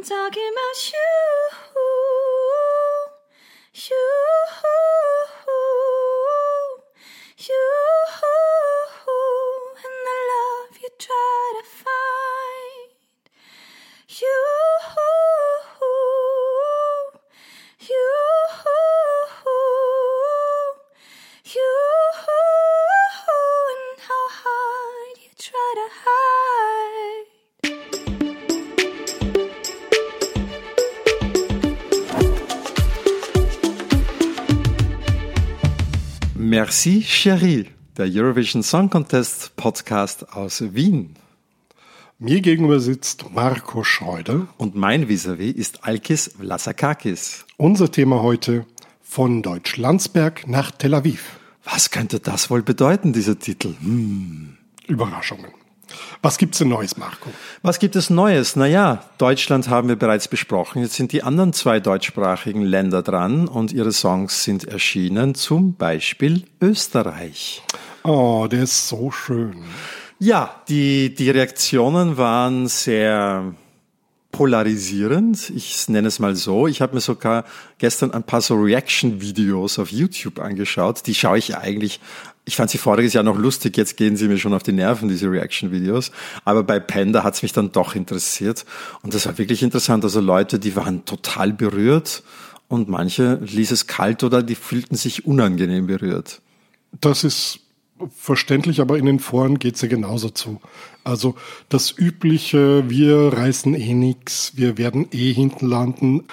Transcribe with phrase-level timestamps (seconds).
[0.00, 1.50] I'm talking about you.
[3.90, 4.29] You.
[36.70, 37.66] Merci, Cherie,
[37.96, 41.16] der Eurovision Song Contest Podcast aus Wien.
[42.20, 44.46] Mir gegenüber sitzt Marco Schreuder.
[44.56, 47.44] Und mein Vis-a-vis ist Alkis Vlasakakis.
[47.56, 48.66] Unser Thema heute
[49.02, 51.40] von Deutschlandsberg nach Tel Aviv.
[51.64, 53.74] Was könnte das wohl bedeuten, dieser Titel?
[53.80, 54.56] Hm.
[54.86, 55.50] Überraschungen.
[56.22, 57.30] Was gibt's denn Neues, Marco?
[57.62, 58.56] Was gibt es Neues?
[58.56, 60.82] Naja, Deutschland haben wir bereits besprochen.
[60.82, 66.44] Jetzt sind die anderen zwei deutschsprachigen Länder dran und ihre Songs sind erschienen, zum Beispiel
[66.60, 67.62] Österreich.
[68.02, 69.64] Oh, der ist so schön.
[70.18, 73.54] Ja, die, die Reaktionen waren sehr
[74.32, 75.50] polarisierend.
[75.50, 76.66] Ich nenne es mal so.
[76.66, 77.44] Ich habe mir sogar
[77.78, 81.06] gestern ein paar so Reaction-Videos auf YouTube angeschaut.
[81.06, 82.00] Die schaue ich eigentlich.
[82.44, 85.08] Ich fand sie voriges Jahr noch lustig, jetzt gehen sie mir schon auf die Nerven,
[85.08, 86.10] diese Reaction-Videos.
[86.44, 88.64] Aber bei Panda hat es mich dann doch interessiert.
[89.02, 90.04] Und das war wirklich interessant.
[90.04, 92.22] Also Leute, die waren total berührt
[92.68, 96.40] und manche ließ es kalt oder die fühlten sich unangenehm berührt.
[97.00, 97.60] Das ist
[98.16, 100.60] verständlich, aber in den Foren geht's ja genauso zu.
[101.04, 101.34] Also
[101.68, 106.24] das übliche, wir reißen eh nix, wir werden eh hinten landen.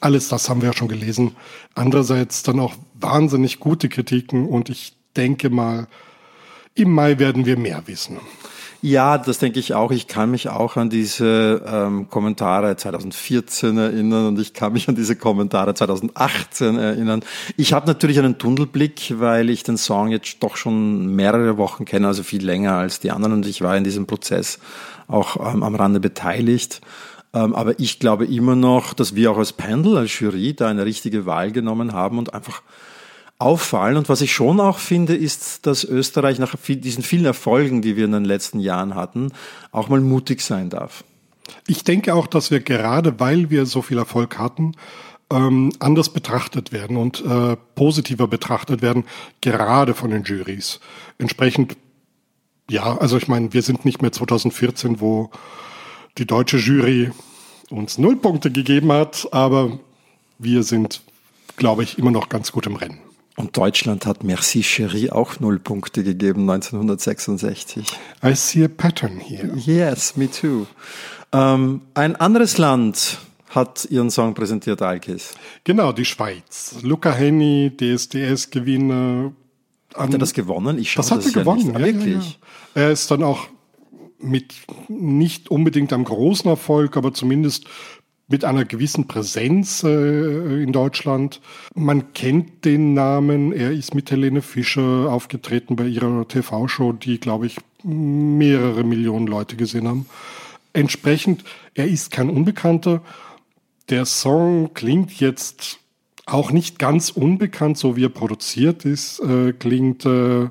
[0.00, 1.34] Alles das haben wir ja schon gelesen.
[1.74, 5.88] Andererseits dann auch wahnsinnig gute Kritiken und ich denke mal,
[6.74, 8.18] im Mai werden wir mehr wissen.
[8.80, 9.90] Ja, das denke ich auch.
[9.90, 14.94] Ich kann mich auch an diese ähm, Kommentare 2014 erinnern und ich kann mich an
[14.94, 17.24] diese Kommentare 2018 erinnern.
[17.56, 22.06] Ich habe natürlich einen Tunnelblick, weil ich den Song jetzt doch schon mehrere Wochen kenne,
[22.06, 24.60] also viel länger als die anderen und ich war in diesem Prozess
[25.08, 26.80] auch ähm, am Rande beteiligt.
[27.34, 30.84] Ähm, aber ich glaube immer noch, dass wir auch als Pendel, als Jury da eine
[30.84, 32.62] richtige Wahl genommen haben und einfach
[33.38, 33.96] auffallen.
[33.96, 38.04] Und was ich schon auch finde, ist, dass Österreich nach diesen vielen Erfolgen, die wir
[38.04, 39.32] in den letzten Jahren hatten,
[39.70, 41.04] auch mal mutig sein darf.
[41.66, 44.74] Ich denke auch, dass wir gerade, weil wir so viel Erfolg hatten,
[45.30, 49.04] ähm, anders betrachtet werden und äh, positiver betrachtet werden,
[49.40, 50.80] gerade von den Juries.
[51.18, 51.76] Entsprechend,
[52.70, 55.30] ja, also ich meine, wir sind nicht mehr 2014, wo
[56.16, 57.12] die deutsche Jury
[57.70, 59.78] uns null Punkte gegeben hat, aber
[60.38, 61.02] wir sind,
[61.56, 63.07] glaube ich, immer noch ganz gut im Rennen.
[63.38, 67.86] Und Deutschland hat Merci Cherie auch null Punkte gegeben 1966.
[68.24, 69.52] I see a pattern here.
[69.54, 70.66] Yes, me too.
[71.30, 73.18] Ähm, ein anderes Land
[73.50, 75.34] hat ihren Song präsentiert, Alkis.
[75.62, 76.78] Genau, die Schweiz.
[76.82, 79.32] Luca Henny, DSDS-Gewinner.
[79.94, 80.76] Hat er das gewonnen?
[80.76, 81.78] Ich schaue das hat er ja gewonnen, nicht.
[81.78, 82.38] ja, Wirklich?
[82.74, 82.82] Ja.
[82.82, 83.46] Er ist dann auch
[84.18, 84.52] mit
[84.88, 87.66] nicht unbedingt einem großen Erfolg, aber zumindest
[88.28, 91.40] mit einer gewissen Präsenz äh, in Deutschland.
[91.74, 93.52] Man kennt den Namen.
[93.52, 99.56] Er ist mit Helene Fischer aufgetreten bei ihrer TV-Show, die, glaube ich, mehrere Millionen Leute
[99.56, 100.06] gesehen haben.
[100.74, 101.44] Entsprechend,
[101.74, 103.00] er ist kein Unbekannter.
[103.88, 105.78] Der Song klingt jetzt
[106.26, 109.20] auch nicht ganz unbekannt, so wie er produziert ist.
[109.20, 110.48] Äh, klingt, äh, äh,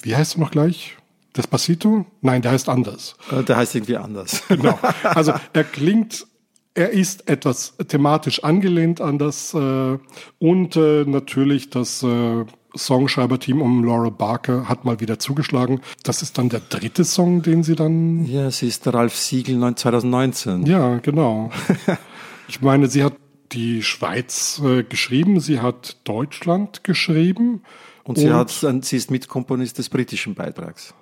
[0.00, 0.96] wie heißt er noch gleich?
[1.36, 2.06] Despacito?
[2.22, 3.16] Nein, der heißt anders.
[3.30, 4.42] Äh, Der heißt irgendwie anders.
[4.48, 4.78] Genau.
[5.02, 6.26] Also er klingt,
[6.74, 9.98] er ist etwas thematisch angelehnt an das äh,
[10.38, 12.44] und äh, natürlich das äh,
[12.76, 15.80] Songschreiberteam um Laura Barker hat mal wieder zugeschlagen.
[16.02, 18.24] Das ist dann der dritte Song, den sie dann.
[18.24, 20.64] Ja, sie ist der Ralf Siegel 2019.
[20.64, 21.50] Ja, genau.
[22.48, 23.14] ich meine, sie hat
[23.52, 27.62] die Schweiz äh, geschrieben, sie hat Deutschland geschrieben.
[28.04, 30.92] Und sie, hat, sie ist Mitkomponist des britischen Beitrags.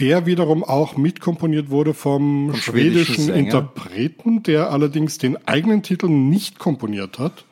[0.00, 3.34] Der wiederum auch mitkomponiert wurde vom, Vom schwedischen schwedischen.
[3.34, 7.44] Interpreten, der allerdings den eigenen Titel nicht komponiert hat.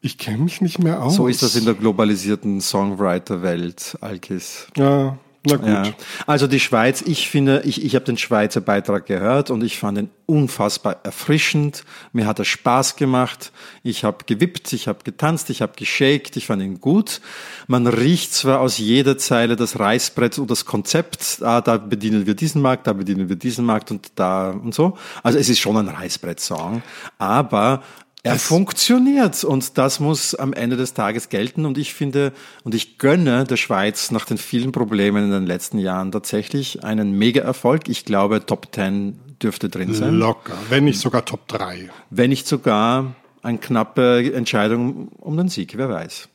[0.00, 1.14] Ich kenne mich nicht mehr aus.
[1.14, 4.68] So ist das in der globalisierten Songwriter-Welt, Alkis.
[4.76, 5.68] Ja, na gut.
[5.68, 5.94] Ja.
[6.26, 9.98] Also die Schweiz, ich finde, ich, ich habe den Schweizer Beitrag gehört und ich fand
[9.98, 11.84] ihn unfassbar erfrischend.
[12.12, 13.52] Mir hat er Spaß gemacht.
[13.82, 17.20] Ich habe gewippt, ich habe getanzt, ich habe geshakt, ich fand ihn gut.
[17.66, 22.34] Man riecht zwar aus jeder Zeile das Reißbrett und das Konzept, ah, da bedienen wir
[22.34, 24.96] diesen Markt, da bedienen wir diesen Markt und da und so.
[25.22, 26.82] Also es ist schon ein Reißbrett-Song,
[27.18, 27.82] aber
[28.24, 32.32] er funktioniert und das muss am Ende des Tages gelten und ich finde
[32.64, 37.18] und ich gönne der Schweiz nach den vielen Problemen in den letzten Jahren tatsächlich einen
[37.18, 37.90] Mega-Erfolg.
[37.90, 40.14] Ich glaube Top 10 dürfte drin sein.
[40.14, 41.90] Locker, wenn nicht sogar Top 3.
[42.08, 46.30] Wenn nicht sogar eine knappe Entscheidung um den Sieg, wer weiß.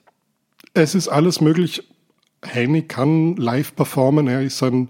[0.76, 1.90] Es ist alles möglich.
[2.46, 4.90] Henny kann live performen, er ist ein,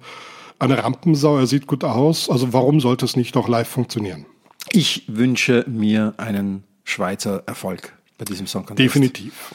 [0.60, 2.30] eine Rampensau, er sieht gut aus.
[2.30, 4.26] Also warum sollte es nicht auch live funktionieren?
[4.74, 8.86] Ich wünsche mir einen Schweizer Erfolg bei diesem Song Contest.
[8.86, 9.54] Definitiv.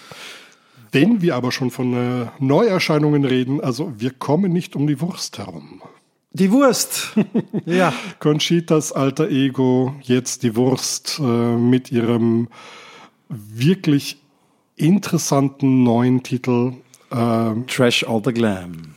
[0.92, 5.38] Wenn wir aber schon von äh, Neuerscheinungen reden, also wir kommen nicht um die Wurst
[5.38, 5.82] herum.
[6.32, 7.14] Die Wurst.
[7.66, 7.92] ja.
[8.20, 12.48] Conchitas alter Ego, jetzt die Wurst äh, mit ihrem
[13.28, 14.18] wirklich
[14.76, 16.74] interessanten neuen Titel.
[17.10, 18.93] Äh, Trash All the Glam.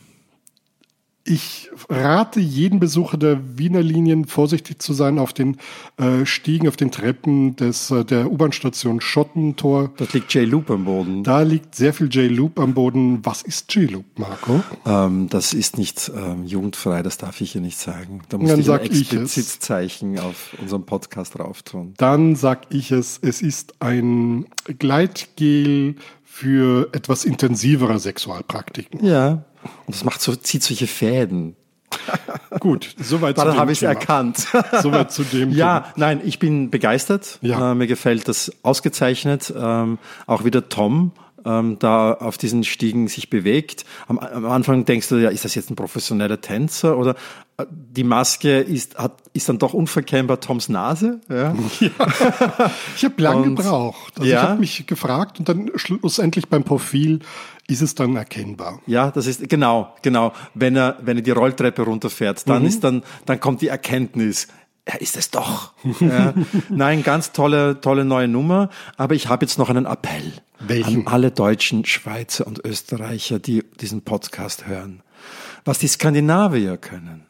[1.29, 5.57] Ich rate jeden Besucher der Wiener Linien vorsichtig zu sein auf den
[5.97, 9.91] äh, Stiegen, auf den Treppen des, äh, der U-Bahn-Station Schottentor.
[9.97, 11.23] Dort liegt J-Loop am Boden.
[11.25, 13.25] Da liegt sehr viel J-Loop am Boden.
[13.25, 14.63] Was ist J-Loop, Marco?
[14.85, 18.21] Ähm, das ist nicht ähm, jugendfrei, das darf ich hier nicht sagen.
[18.29, 19.37] Da muss Dann ich sag ein ich es.
[19.37, 21.93] Explizitzeichen auf unserem Podcast drauf tun.
[21.97, 24.45] Dann sag ich es, es ist ein
[24.79, 29.03] Gleitgel für etwas intensivere Sexualpraktiken.
[29.03, 29.43] Ja.
[29.85, 31.55] Und das macht so, zieht solche Fäden.
[32.59, 33.91] Gut, soweit zu Dann dem habe ich es Thema.
[33.93, 34.47] erkannt.
[34.81, 37.39] Soweit zu dem Ja, nein, ich bin begeistert.
[37.41, 37.71] Ja.
[37.71, 39.53] Äh, mir gefällt das ausgezeichnet.
[39.57, 41.13] Ähm, auch wieder Tom
[41.45, 43.85] ähm, da auf diesen Stiegen sich bewegt.
[44.07, 47.15] Am, am Anfang denkst du, ja, ist das jetzt ein professioneller Tänzer oder
[47.57, 51.21] äh, die Maske ist, hat, ist dann doch unverkennbar Toms Nase.
[51.29, 51.55] Ja.
[51.79, 54.13] Ich habe lange gebraucht.
[54.19, 54.43] Also Ja.
[54.43, 57.19] ich habe mich gefragt und dann schlussendlich beim Profil
[57.67, 58.81] ist es dann erkennbar.
[58.87, 60.33] Ja, das ist genau, genau.
[60.53, 64.47] Wenn er, wenn er die Rolltreppe runterfährt, dann ist dann, dann kommt die Erkenntnis.
[64.85, 65.73] Er ist es doch.
[65.99, 66.33] ja.
[66.69, 68.69] Nein, ganz tolle, tolle neue Nummer.
[68.95, 71.05] Aber ich habe jetzt noch einen Appell Welchen?
[71.05, 75.03] an alle Deutschen, Schweizer und Österreicher, die diesen Podcast hören.
[75.65, 77.25] Was die Skandinavier können,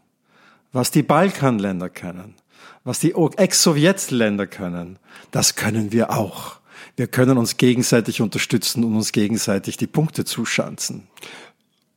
[0.72, 2.36] was die Balkanländer können,
[2.84, 5.00] was die Ex-Sowjetländer können,
[5.32, 6.58] das können wir auch.
[6.98, 11.08] Wir können uns gegenseitig unterstützen und uns gegenseitig die Punkte zuschanzen.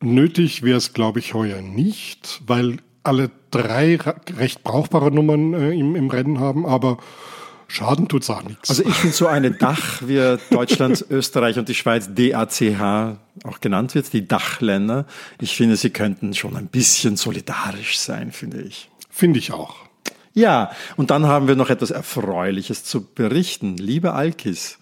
[0.03, 3.99] Nötig wäre es, glaube ich, heuer nicht, weil alle drei
[4.37, 6.99] recht brauchbare Nummern äh, im, im Rennen haben, aber
[7.67, 8.69] Schaden tut's auch nichts.
[8.69, 13.95] Also ich finde so eine Dach, wie Deutschland, Österreich und die Schweiz DACH auch genannt
[13.95, 15.07] wird, die Dachländer.
[15.41, 18.91] Ich finde, sie könnten schon ein bisschen solidarisch sein, finde ich.
[19.09, 19.77] Finde ich auch.
[20.35, 23.77] Ja, und dann haben wir noch etwas Erfreuliches zu berichten.
[23.77, 24.80] Liebe Alkis,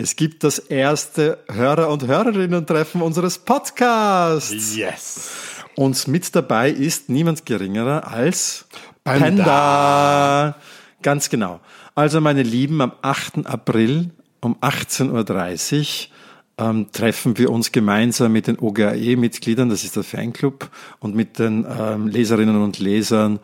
[0.00, 4.76] es gibt das erste Hörer- und Hörerinnen-Treffen unseres Podcasts.
[4.76, 5.30] Yes.
[5.74, 8.66] Und mit dabei ist niemand geringerer als
[9.02, 9.26] Panda.
[9.26, 10.56] Panda.
[11.02, 11.58] Ganz genau.
[11.96, 13.44] Also meine Lieben, am 8.
[13.46, 14.10] April
[14.40, 16.10] um 18.30
[16.58, 20.70] Uhr ähm, treffen wir uns gemeinsam mit den OGAE-Mitgliedern, das ist der Fanclub,
[21.00, 23.40] und mit den ähm, Leserinnen und Lesern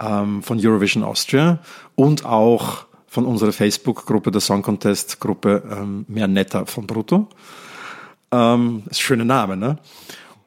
[0.00, 1.58] ähm, von Eurovision Austria
[1.96, 7.28] und auch von unserer Facebook-Gruppe, der Song Contest-Gruppe ähm, Mehr Netter von Brutto.
[8.30, 9.78] Ähm, ist ein schöner Name, ne?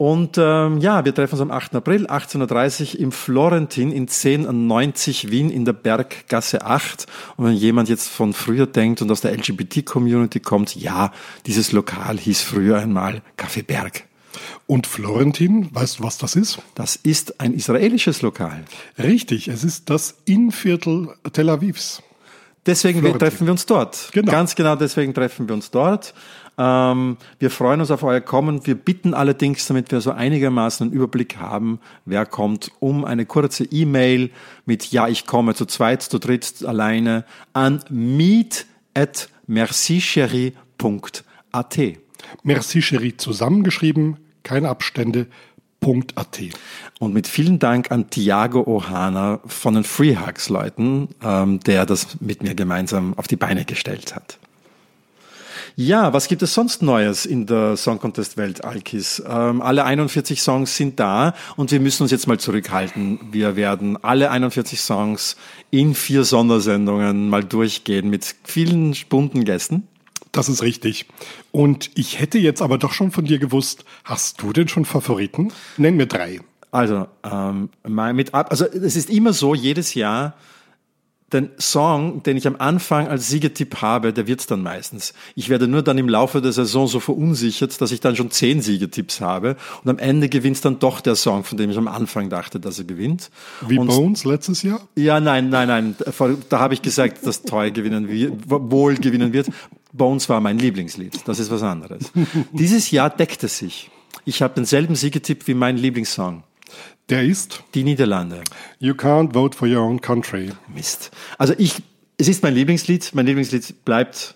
[0.02, 1.76] Und ähm, ja, wir treffen uns am 8.
[1.76, 7.06] April, 18.30 Uhr im Florentin in 1090 Wien in der Berggasse 8.
[7.36, 11.12] Und wenn jemand jetzt von früher denkt und aus der LGBT-Community kommt, ja,
[11.46, 14.04] dieses Lokal hieß früher einmal Café Berg.
[14.66, 16.58] Und Florentin, weißt du, was das ist?
[16.74, 18.64] Das ist ein israelisches Lokal.
[18.98, 22.02] Richtig, es ist das Innenviertel Tel Avivs.
[22.66, 23.18] Deswegen Florentin.
[23.18, 24.10] treffen wir uns dort.
[24.12, 24.30] Genau.
[24.30, 26.14] Ganz genau deswegen treffen wir uns dort.
[26.58, 28.66] Ähm, wir freuen uns auf euer Kommen.
[28.66, 33.64] Wir bitten allerdings, damit wir so einigermaßen einen Überblick haben, wer kommt, um eine kurze
[33.64, 34.30] E-Mail
[34.64, 41.78] mit Ja, ich komme zu zweit, zu dritt, alleine an meet at mercicherie.at.
[42.44, 45.26] Merci Cherie zusammengeschrieben, keine Abstände.
[46.98, 52.20] Und mit vielen Dank an Tiago Ohana von den Free Hugs Leuten, ähm, der das
[52.20, 54.38] mit mir gemeinsam auf die Beine gestellt hat.
[55.74, 59.22] Ja, was gibt es sonst Neues in der Song Contest Welt, Alkis?
[59.26, 63.18] Ähm, alle 41 Songs sind da und wir müssen uns jetzt mal zurückhalten.
[63.32, 65.36] Wir werden alle 41 Songs
[65.70, 69.88] in vier Sondersendungen mal durchgehen mit vielen bunten Gästen.
[70.32, 71.06] Das ist richtig.
[71.50, 75.52] Und ich hätte jetzt aber doch schon von dir gewusst, hast du denn schon Favoriten?
[75.76, 76.40] Nenn mir drei.
[76.70, 80.34] Also, ähm, mal mit ab, also es ist immer so, jedes Jahr,
[81.32, 85.14] den Song, den ich am Anfang als Siegertipp habe, der wird's dann meistens.
[85.34, 88.60] Ich werde nur dann im Laufe der Saison so verunsichert, dass ich dann schon zehn
[88.60, 92.28] Siegertipps habe und am Ende gewinnt dann doch der Song, von dem ich am Anfang
[92.28, 93.30] dachte, dass er gewinnt.
[93.66, 94.80] Wie und Bones letztes Jahr?
[94.94, 95.96] ja, nein, nein, nein.
[96.48, 99.48] Da habe ich gesagt, dass Toy gewinnen wird, wohl gewinnen wird.
[99.92, 101.20] Bones war mein Lieblingslied.
[101.26, 102.12] Das ist was anderes.
[102.52, 103.90] Dieses Jahr deckt es sich.
[104.24, 106.44] Ich habe denselben Siegetipp wie mein Lieblingssong.
[107.08, 108.42] Der ist Die Niederlande.
[108.78, 110.50] You Can't Vote for Your Own Country.
[110.74, 111.10] Mist.
[111.36, 111.82] Also ich,
[112.16, 113.10] es ist mein Lieblingslied.
[113.14, 114.34] Mein Lieblingslied bleibt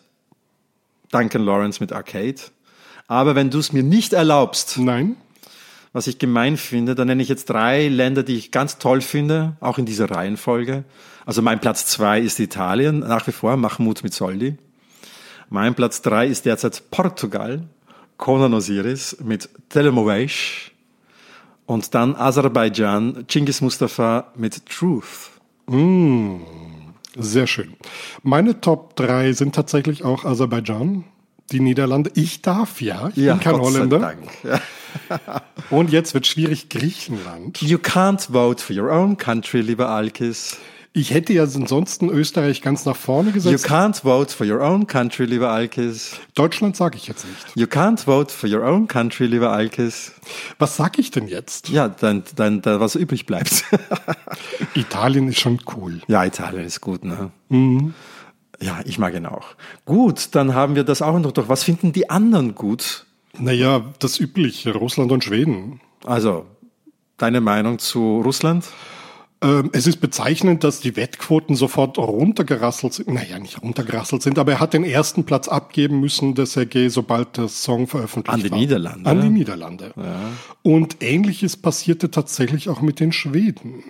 [1.10, 2.36] Duncan Lawrence mit Arcade.
[3.06, 5.16] Aber wenn du es mir nicht erlaubst, Nein?
[5.92, 9.56] was ich gemein finde, dann nenne ich jetzt drei Länder, die ich ganz toll finde,
[9.60, 10.84] auch in dieser Reihenfolge.
[11.24, 14.58] Also mein Platz zwei ist Italien, nach wie vor Mahmoud mit Soldi.
[15.48, 17.68] Mein Platz drei ist derzeit Portugal,
[18.16, 20.72] Conan Osiris mit Telemoveish.
[21.66, 25.30] Und dann Aserbaidschan, Genghis Mustafa mit Truth.
[27.16, 27.74] Sehr schön.
[28.22, 31.04] Meine Top 3 sind tatsächlich auch Aserbaidschan,
[31.50, 32.10] die Niederlande.
[32.14, 33.98] Ich darf ja, ich bin kein Gott sei Holländer.
[33.98, 34.28] Dank.
[34.44, 34.60] Ja.
[35.70, 37.60] Und jetzt wird schwierig Griechenland.
[37.60, 40.58] You can't vote for your own country, lieber Alkis.
[40.96, 43.66] Ich hätte ja ansonsten Österreich ganz nach vorne You gesetzt.
[43.66, 46.18] can't vote for your own country, lieber Alkis.
[46.34, 47.54] Deutschland sage ich jetzt nicht.
[47.54, 50.12] You can't vote for your own country, lieber Alkis.
[50.58, 51.68] Was sag ich denn jetzt?
[51.68, 53.64] Ja, dann, dann, dann was übrig bleibt.
[54.74, 56.00] Italien ist schon cool.
[56.08, 57.30] ja, Italien ist gut, ne?
[58.58, 59.48] Ja, ich mag ihn auch.
[59.84, 61.32] Gut, dann haben wir das auch noch.
[61.32, 63.04] Doch was finden die anderen gut?
[63.38, 65.82] Naja, das übliche, Russland und Schweden.
[66.06, 66.46] Also,
[67.18, 68.64] deine Meinung zu Russland?
[69.42, 73.08] Ähm, es ist bezeichnend, dass die Wettquoten sofort runtergerasselt sind.
[73.08, 77.36] Naja, nicht runtergerasselt sind, aber er hat den ersten Platz abgeben müssen, der Sergei, sobald
[77.36, 78.58] der Song veröffentlicht An die war.
[78.58, 79.10] Niederlande.
[79.10, 79.92] An die Niederlande.
[80.62, 83.84] Und ähnliches passierte tatsächlich auch mit den Schweden.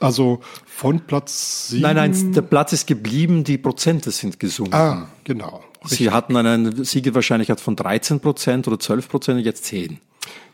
[0.00, 1.82] Also von Platz sieben.
[1.82, 4.74] Nein, nein, der Platz ist geblieben, die Prozente sind gesunken.
[4.74, 5.62] Ah, genau.
[5.84, 9.98] Sie hatten eine Siegewahrscheinlichkeit von 13 Prozent oder 12 Prozent, jetzt 10.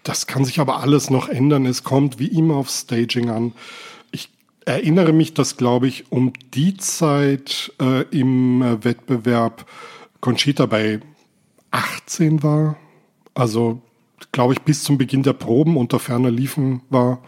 [0.03, 1.65] Das kann sich aber alles noch ändern.
[1.67, 3.53] Es kommt wie immer auf Staging an.
[4.67, 9.65] Erinnere mich, dass, glaube ich, um die Zeit äh, im äh, Wettbewerb
[10.21, 10.99] Conchita bei
[11.71, 12.77] 18 war.
[13.33, 13.81] Also,
[14.33, 17.23] glaube ich, bis zum Beginn der Proben unter ferner Liefen war.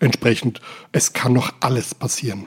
[0.00, 0.60] Entsprechend,
[0.92, 2.46] es kann noch alles passieren.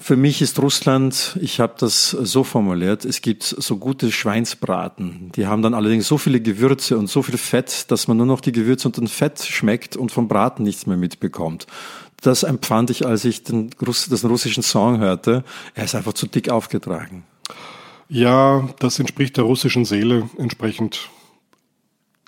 [0.00, 5.30] Für mich ist Russland, ich habe das so formuliert, es gibt so gute Schweinsbraten.
[5.34, 8.40] Die haben dann allerdings so viele Gewürze und so viel Fett, dass man nur noch
[8.40, 11.66] die Gewürze und den Fett schmeckt und vom Braten nichts mehr mitbekommt.
[12.20, 15.44] Das empfand ich, als ich den, Russ, den russischen Song hörte.
[15.74, 17.24] Er ist einfach zu dick aufgetragen.
[18.08, 21.10] Ja, das entspricht der russischen Seele, entsprechend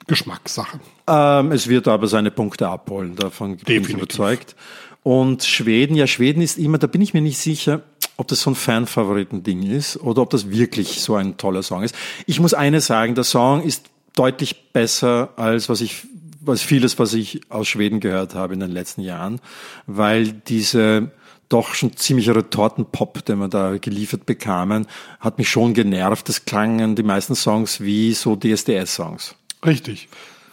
[0.06, 0.80] Geschmackssache.
[1.06, 4.56] Ähm, es wird aber seine Punkte abholen, davon bin ich überzeugt.
[5.02, 7.82] Und Schweden, ja, Schweden ist immer, da bin ich mir nicht sicher,
[8.16, 11.94] ob das so ein Fanfavoriten-Ding ist oder ob das wirklich so ein toller Song ist.
[12.26, 16.02] Ich muss eines sagen, der Song ist deutlich besser als was ich,
[16.40, 19.40] was vieles, was ich aus Schweden gehört habe in den letzten Jahren,
[19.86, 21.10] weil diese
[21.48, 24.86] doch schon ziemlicher Retortenpop, den wir da geliefert bekamen,
[25.18, 26.28] hat mich schon genervt.
[26.28, 29.34] Das klangen die meisten Songs wie so DSDS-Songs.
[29.66, 30.08] Richtig.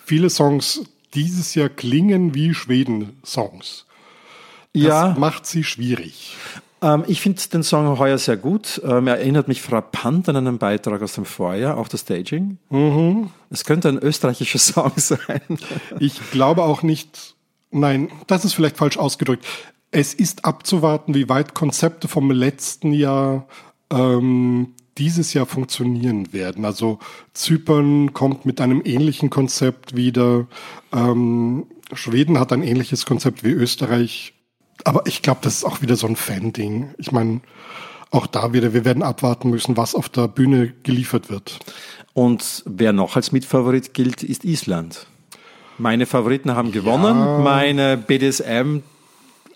[0.06, 0.82] Viele Songs
[1.14, 3.86] dieses Jahr klingen wie Schweden-Songs.
[4.74, 5.16] Das Ja.
[5.18, 6.36] macht sie schwierig.
[6.82, 8.82] Ähm, ich finde den Song heuer sehr gut.
[8.84, 12.58] Ähm, er erinnert mich frappant an einen Beitrag aus dem Vorjahr, auch das Staging.
[13.50, 15.42] Es könnte ein österreichischer Song sein.
[16.00, 17.36] Ich glaube auch nicht,
[17.72, 19.46] nein, das ist vielleicht falsch ausgedrückt.
[19.92, 23.48] Es ist abzuwarten, wie weit Konzepte vom letzten Jahr
[23.90, 26.66] ähm, dieses Jahr funktionieren werden.
[26.66, 27.00] Also
[27.34, 30.48] Zypern kommt mit einem ähnlichen Konzept wieder.
[30.92, 34.34] Ähm, Schweden hat ein ähnliches Konzept wie Österreich.
[34.88, 36.96] Aber ich glaube, das ist auch wieder so ein Fan-Ding.
[36.98, 37.42] Ich meine,
[38.10, 41.60] auch da wieder, wir werden abwarten müssen, was auf der Bühne geliefert wird.
[42.14, 45.08] Und wer noch als Mitfavorit gilt, ist Island.
[45.78, 47.44] Meine Favoriten haben gewonnen.
[47.44, 48.78] Meine BDSM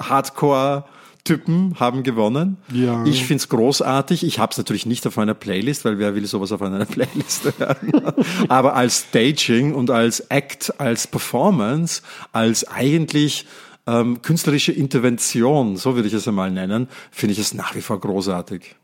[0.02, 0.84] Hardcore
[1.24, 2.58] Typen haben gewonnen.
[2.74, 3.06] Ja.
[3.06, 4.26] Ich find's großartig.
[4.26, 7.54] Ich habe es natürlich nicht auf meiner Playlist, weil wer will sowas auf einer Playlist
[7.58, 8.14] hören.
[8.50, 12.02] Aber als Staging und als Act, als Performance,
[12.34, 13.46] als eigentlich
[13.88, 18.00] ähm, künstlerische Intervention, so würde ich es einmal nennen, finde ich es nach wie vor
[18.00, 18.76] großartig.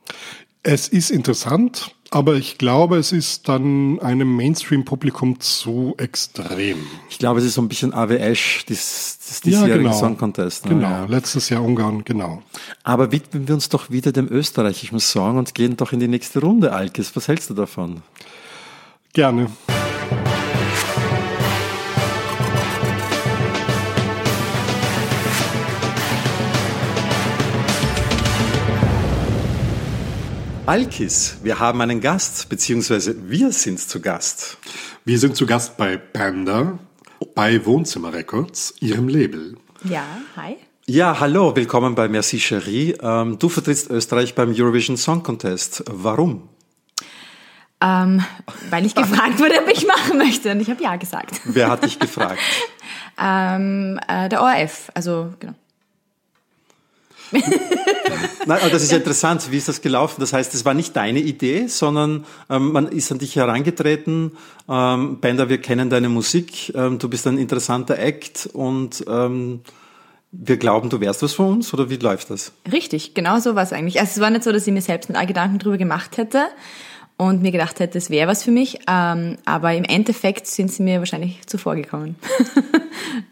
[0.63, 6.79] Es ist interessant, aber ich glaube, es ist dann einem Mainstream-Publikum zu extrem.
[7.09, 10.65] Ich glaube, es ist so ein bisschen AWS, das, das diesjährige Song Contest.
[10.65, 10.71] ne?
[10.75, 11.05] Genau, Ja.
[11.05, 12.41] letztes Jahr Ungarn, genau.
[12.83, 16.41] Aber widmen wir uns doch wieder dem österreichischen Song und gehen doch in die nächste
[16.41, 17.15] Runde, Alkes.
[17.15, 18.01] Was hältst du davon?
[19.13, 19.49] Gerne.
[30.67, 34.57] Alkis, wir haben einen Gast, beziehungsweise wir sind zu Gast.
[35.05, 36.77] Wir sind zu Gast bei Panda,
[37.33, 39.55] bei Wohnzimmer Records, ihrem Label.
[39.85, 40.03] Ja,
[40.35, 40.57] hi.
[40.85, 42.97] Ja, hallo, willkommen bei Merci Cherie.
[43.01, 45.85] Ähm, du vertrittst Österreich beim Eurovision Song Contest.
[45.89, 46.49] Warum?
[47.79, 48.25] Ähm,
[48.69, 51.39] weil ich gefragt wurde, ob ich machen möchte und ich habe ja gesagt.
[51.45, 52.39] Wer hat dich gefragt?
[53.19, 55.55] Ähm, äh, der ORF, also genau.
[57.31, 59.51] Nein, aber das ist ja interessant.
[59.51, 60.21] Wie ist das gelaufen?
[60.21, 64.31] Das heißt, es war nicht deine Idee, sondern ähm, man ist an dich herangetreten.
[64.69, 66.73] Ähm, Bender, wir kennen deine Musik.
[66.75, 69.61] Ähm, du bist ein interessanter Act und ähm,
[70.31, 72.51] wir glauben, du wärst was für uns oder wie läuft das?
[72.71, 73.99] Richtig, genau so war es eigentlich.
[73.99, 76.45] Also es war nicht so, dass ich mir selbst einen Gedanken drüber gemacht hätte
[77.17, 78.79] und mir gedacht hätte, es wäre was für mich.
[78.87, 82.15] Ähm, aber im Endeffekt sind sie mir wahrscheinlich zuvor gekommen.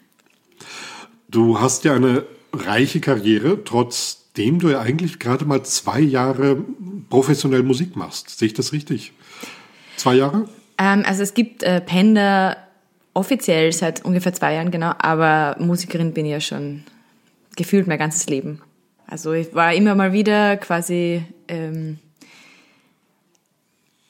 [1.29, 2.23] du hast ja eine
[2.55, 6.57] reiche Karriere, trotzdem du ja eigentlich gerade mal zwei Jahre
[7.09, 8.37] professionell Musik machst.
[8.37, 9.13] Sehe ich das richtig?
[9.97, 10.47] Zwei Jahre?
[10.77, 12.57] Ähm, also es gibt äh, Panda
[13.13, 16.83] offiziell seit ungefähr zwei Jahren, genau, aber Musikerin bin ich ja schon
[17.55, 18.61] gefühlt mein ganzes Leben.
[19.07, 21.99] Also ich war immer mal wieder quasi, ähm,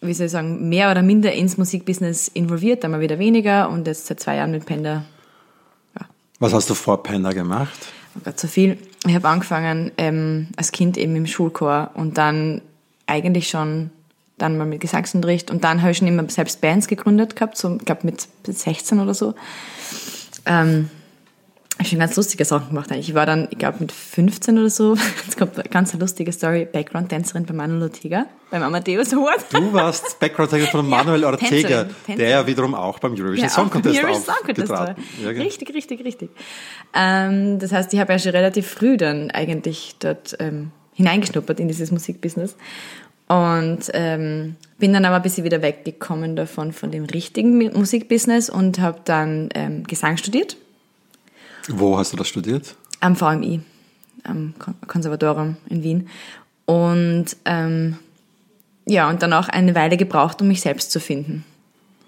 [0.01, 3.85] wie soll ich sagen, mehr oder minder ins Musikbusiness involviert, dann mal wieder weniger und
[3.87, 5.05] jetzt seit zwei Jahren mit Panda.
[5.99, 6.07] Ja.
[6.39, 7.77] Was hast du vor Panda gemacht?
[8.23, 8.77] Gott, so viel.
[9.05, 12.61] Ich habe angefangen ähm, als Kind eben im Schulchor und dann
[13.07, 13.91] eigentlich schon
[14.37, 17.77] dann mal mit Gesangsunterricht und dann habe ich schon immer selbst Bands gegründet gehabt, so,
[17.77, 19.33] ich glaube mit 16 oder so.
[20.45, 20.89] Ähm,
[21.79, 23.09] ich schon ganz lustige Sachen gemacht eigentlich.
[23.09, 26.67] Ich war dann, ich glaube mit 15 oder so, jetzt kommt eine ganz lustige Story,
[26.71, 29.45] Background-Tänzerin bei Manuel Ortega, beim Amadeus Award.
[29.51, 32.17] Du warst Background-Tänzerin von Manuel ja, Ortega, Tänzerin, Tänzerin.
[32.17, 34.95] der ja wiederum auch beim Eurovision ja, Song Contest Eurovision Song Contest war.
[35.23, 35.43] Ja, genau.
[35.43, 36.29] Richtig, richtig, richtig.
[36.93, 41.67] Ähm, das heißt, ich habe ja schon relativ früh dann eigentlich dort ähm, hineingeschnuppert in
[41.67, 42.55] dieses Musikbusiness
[43.27, 48.79] und ähm, bin dann aber ein bisschen wieder weggekommen davon, von dem richtigen Musikbusiness und
[48.79, 50.57] habe dann ähm, Gesang studiert.
[51.69, 52.75] Wo hast du das studiert?
[52.99, 53.61] Am VMI,
[54.23, 54.53] am
[54.87, 56.09] Konservatorium in Wien.
[56.65, 57.97] Und ähm,
[58.87, 61.43] ja, und dann auch eine Weile gebraucht, um mich selbst zu finden.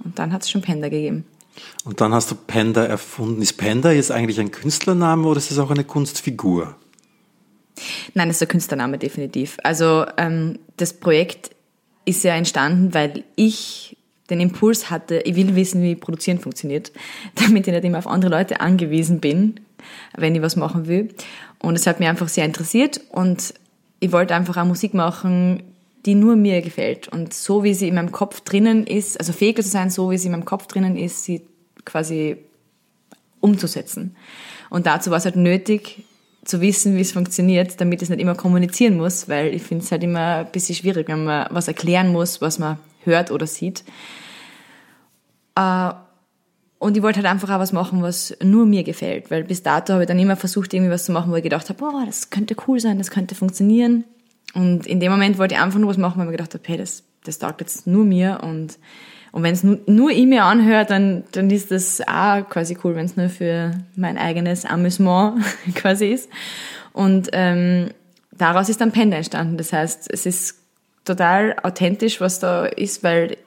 [0.04, 1.26] Und dann hat es schon Panda gegeben.
[1.84, 3.42] Und dann hast du Panda erfunden.
[3.42, 6.76] Ist Panda jetzt eigentlich ein Künstlername oder ist es auch eine Kunstfigur?
[8.14, 9.58] Nein, das ist der Künstlername definitiv.
[9.64, 11.52] Also ähm, das Projekt
[12.06, 13.97] ist ja entstanden, weil ich
[14.30, 16.92] den Impuls hatte, ich will wissen, wie Produzieren funktioniert,
[17.36, 19.60] damit ich nicht immer auf andere Leute angewiesen bin,
[20.16, 21.10] wenn ich was machen will.
[21.60, 23.54] Und es hat mich einfach sehr interessiert und
[24.00, 25.64] ich wollte einfach auch Musik machen,
[26.06, 27.08] die nur mir gefällt.
[27.08, 30.18] Und so wie sie in meinem Kopf drinnen ist, also fähig zu sein, so wie
[30.18, 31.42] sie in meinem Kopf drinnen ist, sie
[31.84, 32.38] quasi
[33.40, 34.16] umzusetzen.
[34.70, 36.04] Und dazu war es halt nötig,
[36.48, 39.92] zu wissen, wie es funktioniert, damit es nicht immer kommunizieren muss, weil ich finde es
[39.92, 43.84] halt immer ein bisschen schwierig, wenn man was erklären muss, was man hört oder sieht.
[45.56, 45.92] Äh,
[46.80, 49.94] und ich wollte halt einfach auch was machen, was nur mir gefällt, weil bis dato
[49.94, 52.30] habe ich dann immer versucht, irgendwie was zu machen, wo ich gedacht habe, boah, das
[52.30, 54.04] könnte cool sein, das könnte funktionieren.
[54.54, 56.64] Und in dem Moment wollte ich einfach nur was machen, weil ich mir gedacht habe,
[56.68, 58.78] hey, das, das taugt jetzt nur mir und
[59.32, 62.96] und wenn es nur, nur ich mir anhört, dann, dann ist das auch quasi cool,
[62.96, 65.44] wenn es nur für mein eigenes Amüsement
[65.76, 66.30] quasi ist.
[66.92, 67.92] Und ähm,
[68.32, 69.58] daraus ist dann Panda entstanden.
[69.58, 70.57] Das heißt, es ist
[71.08, 73.38] total authentisch, was da ist, weil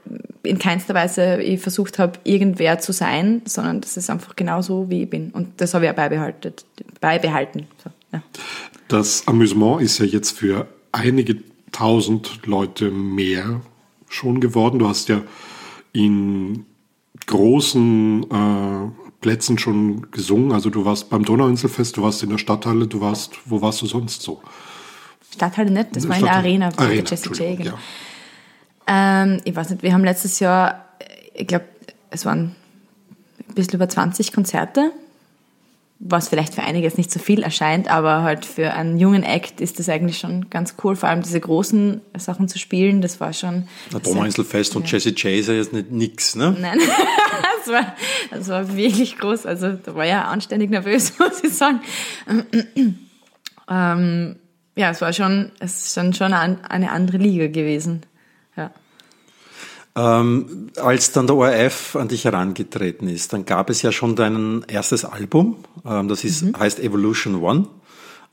[0.42, 4.88] in keinster Weise ich versucht habe, irgendwer zu sein, sondern das ist einfach genau so,
[4.90, 5.30] wie ich bin.
[5.30, 6.54] Und das habe ich auch beibehalten.
[7.00, 7.66] beibehalten.
[7.84, 8.22] So, ja.
[8.88, 11.36] Das Amüsement ist ja jetzt für einige
[11.72, 13.60] tausend Leute mehr
[14.08, 14.78] schon geworden.
[14.78, 15.20] Du hast ja
[15.92, 16.66] in
[17.26, 20.52] großen äh, Plätzen schon gesungen.
[20.52, 23.86] Also du warst beim Donauinselfest, du warst in der Stadthalle, du warst, wo warst du
[23.86, 24.40] sonst so?
[25.32, 27.56] Stadthalle nicht, das war in der Arena, Arena Jesse J.
[27.56, 27.78] Genau.
[28.88, 29.22] Ja.
[29.22, 30.86] Ähm, ich weiß nicht, wir haben letztes Jahr,
[31.34, 31.64] ich glaube,
[32.10, 32.54] es waren
[33.48, 34.92] ein bisschen über 20 Konzerte
[36.02, 39.60] was vielleicht für einige jetzt nicht so viel erscheint, aber halt für einen jungen Act
[39.60, 43.34] ist das eigentlich schon ganz cool, vor allem diese großen Sachen zu spielen, das war
[43.34, 43.68] schon...
[43.92, 44.96] Baumeinzelfest und ja.
[44.96, 46.56] Jesse J ist ja jetzt nicht nix, ne?
[46.58, 46.78] Nein,
[47.58, 47.96] das, war,
[48.30, 51.80] das war wirklich groß, also da war ja anständig nervös, muss ich sagen.
[53.68, 54.36] ähm,
[54.76, 58.02] ja, es war schon, es ist schon, schon eine andere Liga gewesen,
[58.56, 58.70] ja.
[59.96, 64.64] Ähm, als dann der ORF an dich herangetreten ist, dann gab es ja schon dein
[64.68, 66.58] erstes Album, ähm, das ist, mhm.
[66.58, 67.66] heißt Evolution One.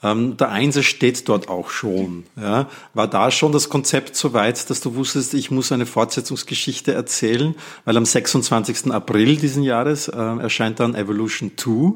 [0.03, 2.25] Ähm, der Einser steht dort auch schon.
[2.35, 2.69] Ja.
[2.93, 7.55] War da schon das Konzept so weit, dass du wusstest, ich muss eine Fortsetzungsgeschichte erzählen?
[7.83, 8.91] Weil am 26.
[8.91, 11.93] April diesen Jahres äh, erscheint dann Evolution 2.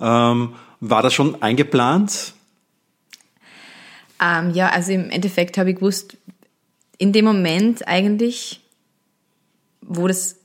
[0.00, 2.34] Ähm, war das schon eingeplant?
[4.22, 6.16] Ähm, ja, also im Endeffekt habe ich gewusst,
[6.98, 8.60] in dem Moment eigentlich,
[9.80, 10.36] wo das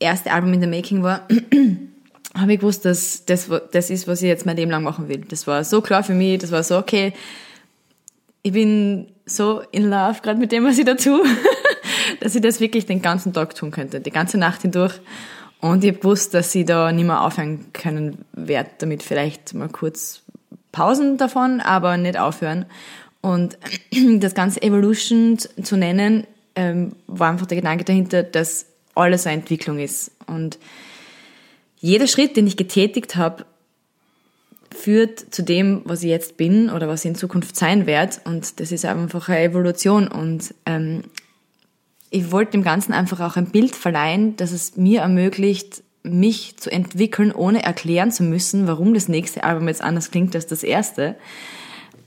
[0.00, 1.28] erste Album in the Making war,
[2.36, 5.24] habe ich gewusst, dass das, das ist, was ich jetzt mein Leben lang machen will.
[5.28, 7.12] Das war so klar für mich, das war so, okay,
[8.42, 11.24] ich bin so in love gerade mit dem, was ich da tue,
[12.20, 15.00] dass ich das wirklich den ganzen Tag tun könnte, die ganze Nacht hindurch.
[15.60, 19.68] Und ich habe gewusst, dass ich da nicht mehr aufhören können werde, damit vielleicht mal
[19.68, 20.22] kurz
[20.72, 22.66] Pausen davon, aber nicht aufhören.
[23.24, 23.56] Und
[24.20, 29.78] das ganze Evolution zu nennen, ähm, war einfach der Gedanke dahinter, dass alles eine Entwicklung
[29.78, 30.10] ist.
[30.26, 30.58] Und
[31.78, 33.46] jeder Schritt, den ich getätigt habe,
[34.70, 38.18] führt zu dem, was ich jetzt bin oder was ich in Zukunft sein werde.
[38.24, 40.06] Und das ist einfach eine Evolution.
[40.06, 41.04] Und ähm,
[42.10, 46.70] ich wollte dem Ganzen einfach auch ein Bild verleihen, dass es mir ermöglicht, mich zu
[46.70, 51.16] entwickeln, ohne erklären zu müssen, warum das nächste Album jetzt anders klingt als das erste.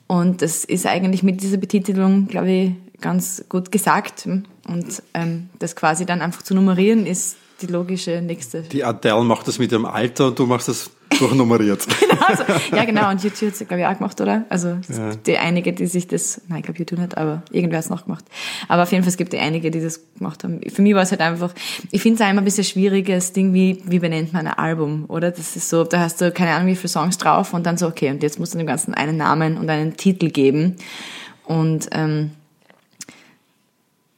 [0.07, 4.27] Und das ist eigentlich mit dieser Betitelung, glaube ich, ganz gut gesagt.
[4.67, 8.61] Und ähm, das quasi dann einfach zu nummerieren, ist die logische nächste.
[8.63, 11.87] Die Adele macht das mit ihrem Alter und du machst das durchnummeriert.
[11.99, 12.43] genau, also,
[12.75, 13.09] ja, genau.
[13.11, 14.45] Und YouTube hat es, glaube ich, auch gemacht, oder?
[14.49, 15.11] Also es ja.
[15.11, 17.89] gibt die einige, die sich das, nein, ich glaube YouTube nicht, aber irgendwer hat es
[17.89, 18.25] noch gemacht.
[18.67, 20.61] Aber auf jeden Fall, es gibt die einige, die das gemacht haben.
[20.69, 21.53] Für mich war es halt einfach,
[21.91, 25.31] ich finde es immer ein bisschen schwieriges Ding, wie, wie benennt man ein Album, oder?
[25.31, 27.87] Das ist so, da hast du keine Ahnung, wie viele Songs drauf und dann so,
[27.87, 30.75] okay, und jetzt musst du dem Ganzen einen Namen und einen Titel geben.
[31.45, 32.31] Und ähm,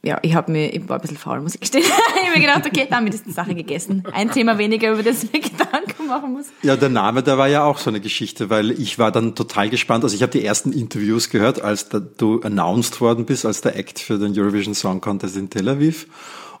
[0.02, 1.84] ja, ich habe mir, ich war ein bisschen faul, muss ich gestehen.
[2.22, 4.04] ich habe mir gedacht, okay, damit ist die Sache gegessen.
[4.12, 6.46] Ein Thema weniger, über das ich mir Gedanken machen muss.
[6.62, 9.68] Ja, der Name, der war ja auch so eine Geschichte, weil ich war dann total
[9.68, 10.04] gespannt.
[10.04, 13.98] Also ich habe die ersten Interviews gehört, als du announced worden bist, als der Act
[13.98, 16.06] für den Eurovision Song Contest in Tel Aviv.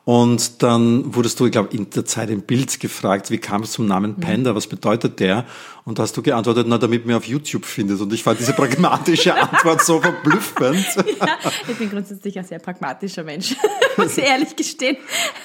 [0.04, 3.72] Und dann wurdest du, ich glaube, in der Zeit im Bild gefragt, wie kam es
[3.72, 4.20] zum Namen mhm.
[4.20, 5.44] Panda, was bedeutet der?
[5.84, 8.00] Und da hast du geantwortet, na, damit man auf YouTube findet.
[8.00, 10.86] Und ich fand diese pragmatische Antwort so verblüffend.
[11.20, 11.36] Ja,
[11.68, 13.54] ich bin grundsätzlich ein sehr pragmatischer Mensch,
[13.96, 14.96] muss ich ehrlich gestehen.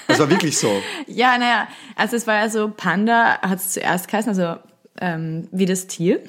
[0.08, 0.80] Das war wirklich so.
[1.06, 4.58] Ja, naja, also es war ja so, Panda hat es zuerst geheißen, also
[5.00, 6.22] ähm, wie das Tier.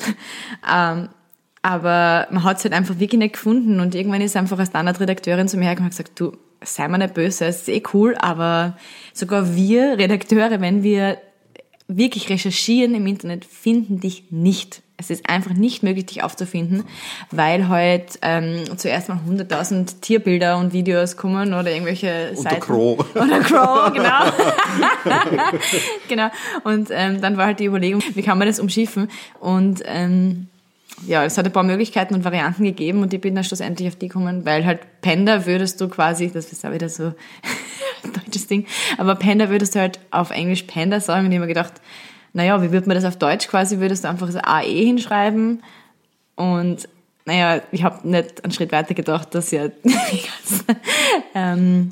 [0.70, 1.10] Ähm,
[1.62, 5.48] aber man hat es halt einfach wirklich nicht gefunden und irgendwann ist einfach eine Standardredakteurin
[5.48, 8.78] zu mir hergekommen und gesagt, du, sei mal nicht böse, es ist eh cool, aber
[9.14, 11.18] sogar wir Redakteure, wenn wir
[11.88, 14.82] wirklich recherchieren im Internet, finden dich nicht.
[15.00, 16.84] Es ist einfach nicht möglich, dich aufzufinden,
[17.30, 22.56] weil halt ähm, zuerst mal 100.000 Tierbilder und Videos kommen oder irgendwelche und Seiten.
[22.56, 23.16] Der Crow.
[23.16, 24.26] Und der Crow, genau.
[26.08, 26.30] genau.
[26.64, 29.10] Und ähm, dann war halt die Überlegung, wie kann man das umschiffen?
[29.40, 30.48] Und ähm,
[31.06, 33.96] ja, es hat ein paar Möglichkeiten und Varianten gegeben und ich bin dann schlussendlich auf
[33.96, 37.14] die gekommen, weil halt Panda würdest du quasi, das ist auch wieder so
[38.04, 38.66] ein deutsches Ding,
[38.98, 41.74] aber Panda würdest du halt auf Englisch Panda sagen und ich habe mir gedacht,
[42.34, 45.62] naja, wie würde man das auf Deutsch quasi, würdest du einfach so AE hinschreiben
[46.36, 46.88] und
[47.26, 50.66] naja, ich habe nicht einen Schritt weiter gedacht, dass ja die ganzen
[51.36, 51.92] ähm,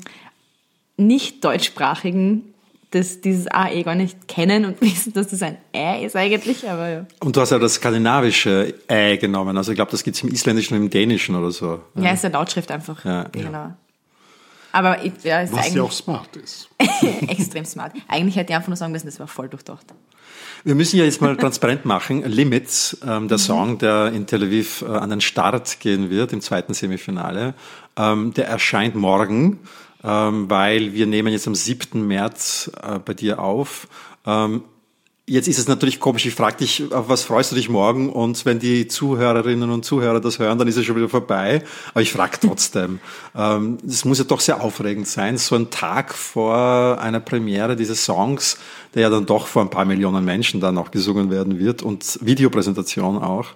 [0.96, 2.54] nicht deutschsprachigen
[2.96, 6.88] das, dieses AE gar nicht kennen und wissen, dass das ein Ä ist eigentlich, aber
[6.88, 7.06] ja.
[7.20, 10.30] Und du hast ja das skandinavische Ä genommen, also ich glaube, das gibt es im
[10.30, 11.80] Isländischen und im Dänischen oder so.
[11.94, 13.04] Ja, ja ist eine Lautschrift einfach.
[13.04, 13.50] Ja, genau.
[13.52, 13.76] Ja.
[14.72, 16.68] Aber ich, ja, ist Was ja auch smart ist.
[17.28, 17.92] extrem smart.
[18.08, 19.86] Eigentlich hätte ich einfach nur sagen müssen, das war voll durchdacht.
[20.64, 22.22] Wir müssen ja jetzt mal transparent machen.
[22.24, 23.42] Limits, ähm, der mhm.
[23.42, 27.54] Song, der in Tel Aviv äh, an den Start gehen wird im zweiten Semifinale,
[27.96, 29.60] ähm, der erscheint morgen
[30.06, 32.06] ähm, weil wir nehmen jetzt am 7.
[32.06, 33.88] März äh, bei dir auf.
[34.24, 34.62] Ähm,
[35.26, 38.08] jetzt ist es natürlich komisch, ich frage dich, auf was freust du dich morgen?
[38.08, 41.64] Und wenn die Zuhörerinnen und Zuhörer das hören, dann ist es schon wieder vorbei.
[41.90, 43.00] Aber ich frage trotzdem.
[43.36, 48.04] ähm, das muss ja doch sehr aufregend sein, so ein Tag vor einer Premiere dieses
[48.04, 48.58] Songs,
[48.94, 52.18] der ja dann doch vor ein paar Millionen Menschen dann auch gesungen werden wird und
[52.22, 53.48] Videopräsentation auch.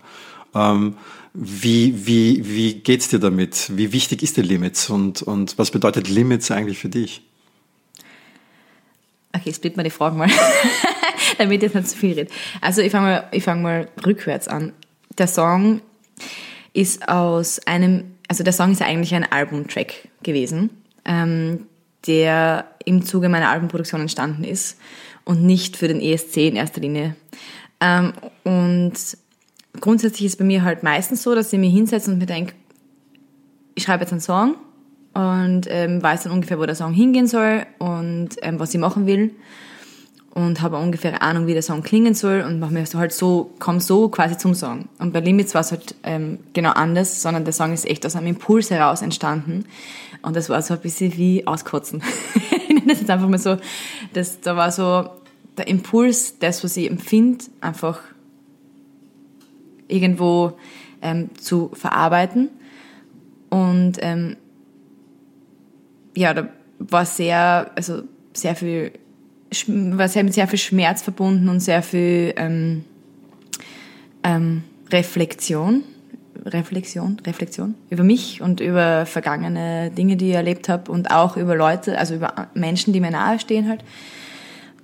[1.32, 3.70] Wie, wie, wie geht's dir damit?
[3.76, 7.22] Wie wichtig ist die Limits und, und was bedeutet Limits eigentlich für dich?
[9.32, 10.28] Okay, split mal die Fragen mal,
[11.38, 12.30] damit ich nicht zu viel rede.
[12.60, 14.72] Also ich fange mal, fang mal rückwärts an.
[15.18, 15.82] Der Song
[16.72, 20.70] ist aus einem, also der Song ist eigentlich ein Albumtrack gewesen,
[21.04, 21.66] ähm,
[22.08, 24.78] der im Zuge meiner Albumproduktion entstanden ist
[25.24, 27.14] und nicht für den ESC in erster Linie.
[27.80, 28.12] Ähm,
[28.42, 28.94] und
[29.78, 32.54] grundsätzlich ist bei mir halt meistens so, dass ich mir hinsetze und mir denke,
[33.74, 34.56] ich schreibe jetzt einen Song
[35.14, 39.06] und ähm, weiß dann ungefähr, wo der Song hingehen soll und ähm, was ich machen
[39.06, 39.34] will
[40.32, 43.52] und habe ungefähr Ahnung, wie der Song klingen soll und mache mir so halt so,
[43.58, 44.88] komm so quasi zum Song.
[44.98, 48.16] Und bei Limits war es halt ähm, genau anders, sondern der Song ist echt aus
[48.16, 49.64] einem Impuls heraus entstanden
[50.22, 52.02] und das war so ein bisschen wie auskotzen.
[52.52, 53.56] ich nenne das jetzt einfach mal so,
[54.12, 55.10] das, da war so
[55.56, 58.00] der Impuls, das, was ich empfinde, einfach
[59.90, 60.52] irgendwo
[61.02, 62.50] ähm, zu verarbeiten.
[63.48, 64.36] Und ähm,
[66.16, 66.48] ja, da
[66.78, 68.92] war sehr, also sehr viel,
[69.66, 72.84] war sehr mit sehr viel Schmerz verbunden und sehr viel ähm,
[74.22, 75.84] ähm, Reflexion.
[76.46, 81.54] Reflexion, Reflexion über mich und über vergangene Dinge, die ich erlebt habe und auch über
[81.54, 83.84] Leute, also über Menschen, die mir nahe stehen halt.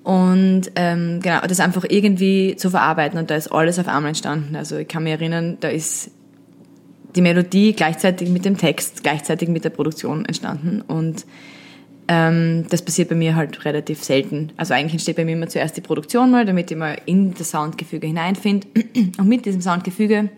[0.06, 4.54] Und ähm, genau, das einfach irgendwie zu verarbeiten und da ist alles auf einmal entstanden.
[4.54, 6.12] Also ich kann mich erinnern, da ist
[7.16, 11.26] die Melodie gleichzeitig mit dem Text, gleichzeitig mit der Produktion entstanden und
[12.06, 14.52] ähm, das passiert bei mir halt relativ selten.
[14.56, 17.50] Also eigentlich entsteht bei mir immer zuerst die Produktion mal, damit ich mal in das
[17.50, 18.68] Soundgefüge hineinfinde
[19.18, 20.28] und mit diesem Soundgefüge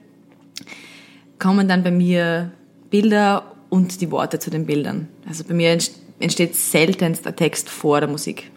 [1.38, 2.52] kommen dann bei mir
[2.88, 5.08] Bilder und die Worte zu den Bildern.
[5.28, 5.76] Also bei mir
[6.20, 8.50] entsteht seltenst der Text vor der Musik.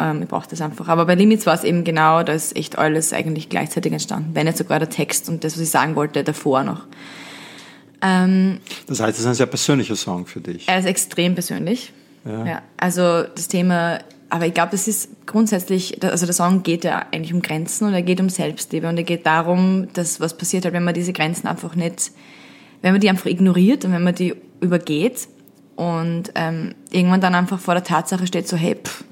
[0.00, 0.88] Ähm, ich brauche das einfach.
[0.88, 4.30] Aber bei Limits war es eben genau, da ist echt alles eigentlich gleichzeitig entstanden.
[4.34, 6.86] Wenn nicht sogar der Text und das, was ich sagen wollte, davor noch.
[8.02, 10.66] Ähm, das heißt, es ist ein sehr persönlicher Song für dich.
[10.68, 11.92] Er ist extrem persönlich.
[12.24, 12.46] Ja.
[12.46, 13.98] ja also das Thema,
[14.30, 17.94] aber ich glaube, das ist grundsätzlich, also der Song geht ja eigentlich um Grenzen und
[17.94, 21.12] er geht um Selbstliebe und er geht darum, dass was passiert halt, wenn man diese
[21.12, 22.12] Grenzen einfach nicht,
[22.80, 25.28] wenn man die einfach ignoriert und wenn man die übergeht
[25.76, 29.04] und ähm, irgendwann dann einfach vor der Tatsache steht, so hey, pff,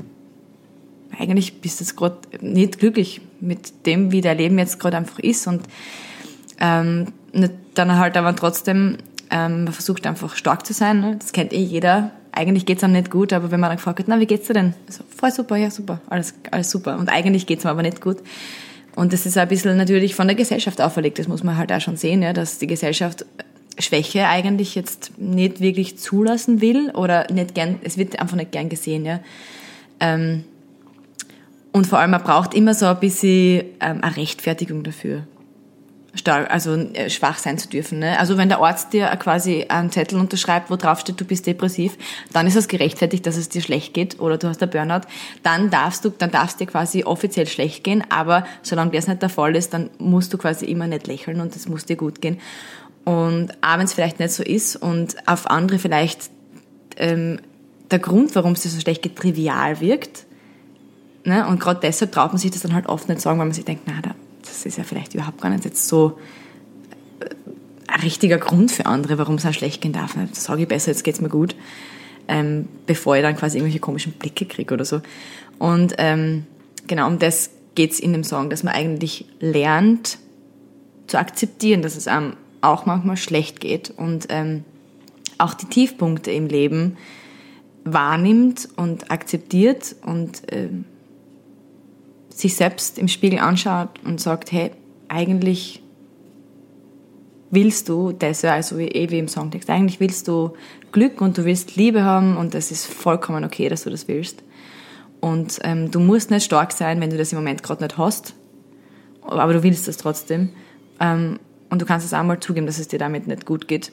[1.19, 5.19] eigentlich bist du jetzt gerade nicht glücklich mit dem, wie dein Leben jetzt gerade einfach
[5.19, 5.63] ist und
[6.61, 7.07] ähm,
[7.75, 8.99] dann halt aber trotzdem
[9.31, 11.01] ähm, man versucht einfach stark zu sein.
[11.01, 11.17] Ne?
[11.19, 12.13] Das kennt eh jeder.
[12.33, 14.55] Eigentlich geht's einem nicht gut, aber wenn man dann gefragt wird, na, wie geht's dir
[14.55, 14.75] denn?
[14.87, 16.99] Also, voll super, ja super, alles, alles super.
[16.99, 18.19] Und eigentlich geht's mir aber nicht gut.
[18.95, 21.19] Und das ist ein bisschen natürlich von der Gesellschaft auferlegt.
[21.19, 23.25] Das muss man halt auch schon sehen, ja, dass die Gesellschaft
[23.79, 28.69] Schwäche eigentlich jetzt nicht wirklich zulassen will oder nicht gern, es wird einfach nicht gern
[28.69, 29.21] gesehen, ja.
[30.01, 30.45] Ähm,
[31.73, 35.27] und vor allem, man braucht immer so ein bisschen ähm, eine Rechtfertigung dafür.
[36.15, 37.99] Stark, also äh, schwach sein zu dürfen.
[37.99, 38.19] Ne?
[38.19, 41.97] Also wenn der Arzt dir quasi einen Zettel unterschreibt, wo drauf steht, du bist depressiv,
[42.33, 45.07] dann ist es gerechtfertigt, dass es dir schlecht geht oder du hast einen Burnout.
[45.43, 49.29] Dann darfst du, dann darfst dir quasi offiziell schlecht gehen, aber solange das nicht der
[49.29, 52.39] Fall ist, dann musst du quasi immer nicht lächeln und es muss dir gut gehen.
[53.05, 56.31] Und auch wenn es vielleicht nicht so ist und auf andere vielleicht
[56.97, 57.39] ähm,
[57.91, 60.27] der Grund, warum es dir so schlecht geht, trivial wirkt,
[61.25, 61.47] Ne?
[61.47, 63.65] Und gerade deshalb traut man sich das dann halt oft nicht sagen, weil man sich
[63.65, 63.95] denkt, na,
[64.43, 66.19] das ist ja vielleicht überhaupt gar nicht jetzt so
[67.21, 67.27] äh,
[67.87, 70.17] ein richtiger Grund für andere, warum es auch schlecht gehen darf.
[70.31, 71.55] Das sage ich besser, jetzt geht's mir gut,
[72.29, 75.01] ähm, bevor ich dann quasi irgendwelche komischen Blicke kriege oder so.
[75.59, 76.47] Und ähm,
[76.87, 80.19] genau um das geht's in dem Song, dass man eigentlich lernt
[81.07, 84.65] zu akzeptieren, dass es einem auch manchmal schlecht geht und ähm,
[85.39, 86.97] auch die Tiefpunkte im Leben
[87.85, 90.85] wahrnimmt und akzeptiert und ähm,
[92.39, 94.71] sich selbst im Spiegel anschaut und sagt, hey,
[95.09, 95.83] eigentlich
[97.51, 100.53] willst du das, also eh wie im Songtext, eigentlich willst du
[100.93, 104.45] Glück und du willst Liebe haben und das ist vollkommen okay, dass du das willst.
[105.21, 108.35] Und ähm, du musst nicht stark sein, wenn du das im Moment gerade nicht hast,
[109.23, 110.51] aber du willst das trotzdem.
[111.01, 113.91] Ähm, und du kannst es auch mal zugeben, dass es dir damit nicht gut geht.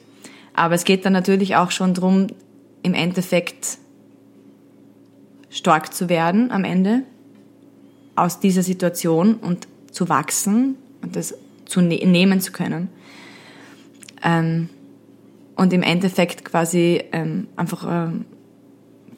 [0.54, 2.28] Aber es geht dann natürlich auch schon darum,
[2.84, 3.78] im Endeffekt
[5.50, 7.02] stark zu werden am Ende
[8.16, 11.34] aus dieser Situation und zu wachsen und das
[11.66, 12.88] zu ne nehmen zu können.
[14.22, 14.68] Ähm,
[15.54, 18.26] und im Endeffekt quasi ähm, einfach ähm,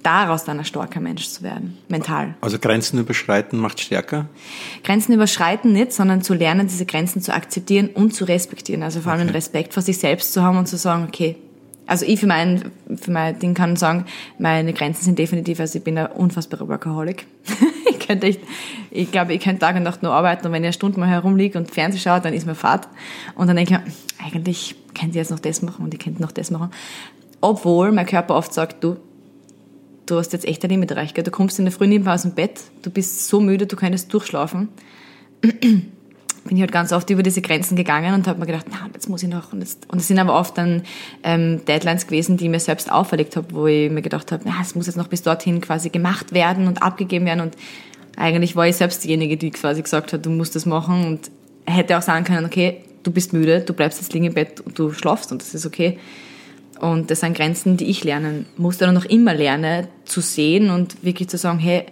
[0.02, 2.34] daraus dann ein starker Mensch zu werden, mental.
[2.40, 4.26] Also Grenzen überschreiten macht stärker?
[4.84, 8.82] Grenzen überschreiten nicht, sondern zu lernen, diese Grenzen zu akzeptieren und zu respektieren.
[8.82, 9.30] Also vor allem okay.
[9.30, 11.36] den Respekt vor sich selbst zu haben und zu sagen, okay,
[11.88, 14.04] also ich für mein, für mein Ding kann sagen,
[14.38, 17.26] meine Grenzen sind definitiv, also ich bin ein unfassbarer Workaholic.
[17.90, 18.40] ich könnte echt,
[18.90, 21.08] ich glaube, ich könnte Tag und Nacht nur arbeiten und wenn ich eine Stunde mal
[21.08, 22.88] herumliege und Fernsehen schaue, dann ist mir Fahrt.
[23.34, 26.30] Und dann denke ich eigentlich könnte ich jetzt noch das machen und ich könnte noch
[26.30, 26.70] das machen.
[27.40, 28.96] Obwohl mein Körper oft sagt, du,
[30.04, 31.16] du hast jetzt echt ein Limit erreicht.
[31.16, 33.76] Du kommst in der Früh nicht mehr aus dem Bett, du bist so müde, du
[33.76, 34.68] könntest durchschlafen
[36.48, 39.08] bin ich halt ganz oft über diese Grenzen gegangen und habe mir gedacht, na, jetzt
[39.08, 39.52] muss ich noch.
[39.52, 40.82] Und, jetzt, und es sind aber oft dann
[41.22, 44.54] ähm, Deadlines gewesen, die ich mir selbst auferlegt habe, wo ich mir gedacht habe, na,
[44.62, 47.40] es muss jetzt noch bis dorthin quasi gemacht werden und abgegeben werden.
[47.42, 47.56] Und
[48.16, 51.30] eigentlich war ich selbst diejenige, die quasi gesagt hat, du musst das machen und
[51.66, 54.78] hätte auch sagen können, okay, du bist müde, du bleibst jetzt liegen im Bett und
[54.78, 55.98] du schlafst und das ist okay.
[56.80, 61.04] Und das sind Grenzen, die ich lernen musste und noch immer lerne, zu sehen und
[61.04, 61.84] wirklich zu sagen, hey,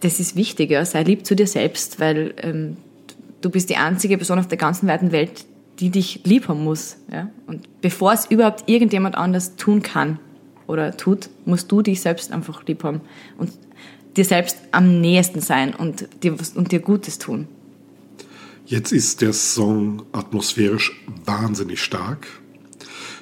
[0.00, 2.76] das ist wichtiger, sei lieb zu dir selbst, weil ähm,
[3.40, 5.44] du bist die einzige Person auf der ganzen weiten Welt,
[5.78, 6.96] die dich lieb haben muss.
[7.10, 7.30] Ja?
[7.46, 10.18] Und bevor es überhaupt irgendjemand anders tun kann
[10.66, 13.00] oder tut, musst du dich selbst einfach lieb haben
[13.38, 13.52] und
[14.16, 17.46] dir selbst am nähesten sein und dir, und dir Gutes tun.
[18.64, 22.26] Jetzt ist der Song atmosphärisch wahnsinnig stark.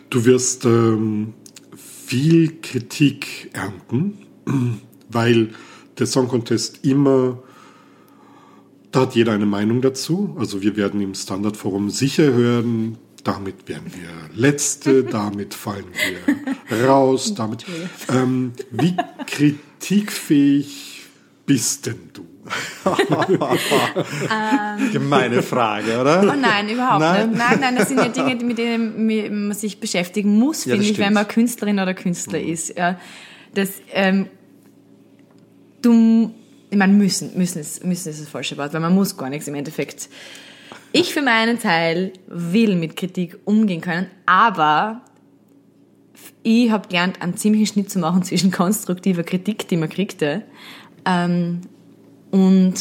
[0.08, 1.34] Du wirst ähm,
[1.76, 4.18] viel Kritik ernten,
[5.10, 5.50] weil
[5.98, 7.42] der Song Contest immer
[8.94, 10.36] da hat jeder eine Meinung dazu.
[10.38, 15.86] Also wir werden im Standardforum sicher hören, damit werden wir Letzte, damit fallen
[16.68, 17.64] wir raus, damit.
[18.12, 18.94] Ähm, wie
[19.26, 21.02] kritikfähig
[21.44, 22.24] bist denn du?
[24.92, 26.22] Gemeine Frage, oder?
[26.22, 27.30] Oh nein, überhaupt Nein?
[27.30, 27.38] nicht.
[27.38, 30.98] Nein, nein, das sind ja Dinge, mit denen man sich beschäftigen muss, Ja, finde ich,
[30.98, 32.76] wenn man Künstlerin oder Künstler ist.
[32.76, 33.00] Ja,
[33.54, 34.26] das, ähm,
[35.80, 36.34] du,
[36.74, 39.46] ich meine, müssen, müssen ist, müssen ist das falsche Wort, weil man muss gar nichts
[39.46, 40.08] im Endeffekt.
[40.90, 45.02] Ich für meinen Teil will mit Kritik umgehen können, aber
[46.42, 50.42] ich habe gelernt, einen ziemlichen Schnitt zu machen zwischen konstruktiver Kritik, die man kriegte,
[51.04, 51.60] ähm,
[52.32, 52.74] und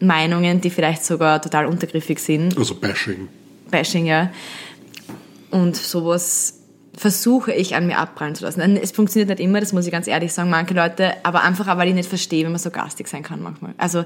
[0.00, 2.58] Meinungen, die vielleicht sogar total untergriffig sind.
[2.58, 3.28] Also Bashing.
[3.70, 4.32] Bashing, ja.
[5.52, 6.59] Und sowas
[7.00, 8.76] versuche ich an mir abprallen zu lassen.
[8.76, 11.78] Es funktioniert nicht immer, das muss ich ganz ehrlich sagen, manche Leute, aber einfach auch,
[11.78, 13.72] weil ich nicht verstehe, wenn man so garstig sein kann manchmal.
[13.78, 14.04] Also,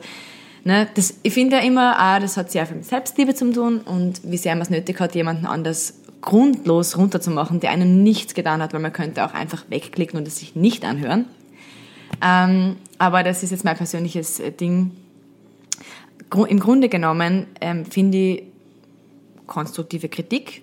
[0.63, 3.81] ne, das, ich finde ja immer, ah, das hat sehr viel mit Selbstliebe zu tun
[3.81, 8.63] und wie sehr man es nötig hat, jemanden anders grundlos runterzumachen, der einem nichts getan
[8.63, 11.25] hat, weil man könnte auch einfach wegklicken und es sich nicht anhören.
[12.25, 14.93] Ähm, aber das ist jetzt mein persönliches äh, Ding.
[16.49, 18.43] Im Grunde genommen ähm, finde ich
[19.49, 20.63] konstruktive Kritik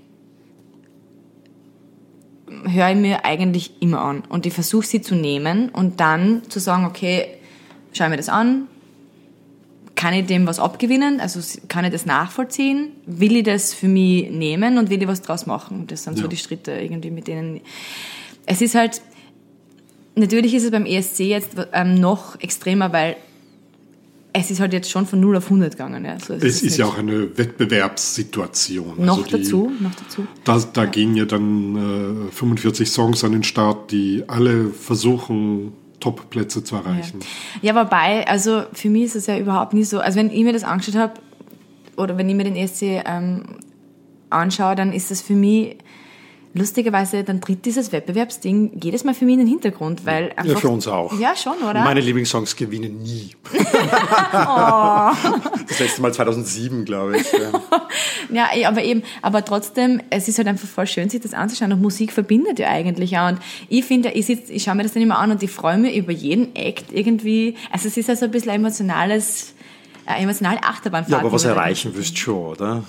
[2.66, 4.24] höre ich mir eigentlich immer an.
[4.30, 7.28] Und ich versuche sie zu nehmen und dann zu sagen, okay,
[7.94, 8.68] schau mir das an,
[9.96, 14.32] kann ich dem was abgewinnen, also kann ich das nachvollziehen, will ich das für mich
[14.32, 15.86] nehmen und will ich was draus machen.
[15.88, 16.28] Das sind so Ja.
[16.28, 17.62] die Schritte irgendwie, mit denen...
[18.46, 19.02] Es ist halt,
[20.16, 23.16] natürlich ist es beim ESC jetzt ähm, noch extremer, weil
[24.34, 26.06] es ist halt jetzt schon von 0 auf 100 gegangen.
[26.06, 26.18] Ja.
[26.20, 28.94] So, Es ist ja nicht- auch eine Wettbewerbssituation.
[29.06, 30.26] Noch Also die- dazu, noch dazu.
[30.44, 36.64] Da, da gehen ja dann äh, 45 Songs an den Start, die alle versuchen, Top-Plätze
[36.64, 37.20] zu erreichen.
[37.62, 40.00] Ja, wobei, also für mich ist es ja überhaupt nicht so.
[40.00, 41.14] Also wenn ich mir das angeschaut habe,
[41.98, 43.44] oder wenn ich mir den ESC ähm,
[44.30, 45.78] anschaue, dann ist das für mich
[46.54, 50.46] lustigerweise, dann tritt dieses Wettbewerbsding jedes Mal für mich in den Hintergrund, weil einfach...
[50.46, 51.18] Ja, für uns auch.
[51.20, 51.84] Ja, schon, oder?
[51.84, 53.32] Meine Lieblingssongs gewinnen nie.
[54.34, 55.12] Oh.
[55.68, 57.26] Das letzte Mal 2007, glaube ich.
[58.32, 58.50] Ja.
[58.54, 61.82] Eh, aber eben, aber trotzdem, es ist halt einfach voll schön, sich das anzuschauen und
[61.82, 63.30] Musik verbindet ja eigentlich auch.
[63.30, 65.78] Und ich finde, ich, sitz, ich schaue mir das dann immer an und ich freue
[65.78, 67.56] mich über jeden Act irgendwie.
[67.72, 69.54] Also es ist ja so ein bisschen ein emotionales,
[70.06, 71.12] äh, emotionale Achterbahnfahrt.
[71.12, 72.84] ja, aber was erreichen wirst du schon, oder?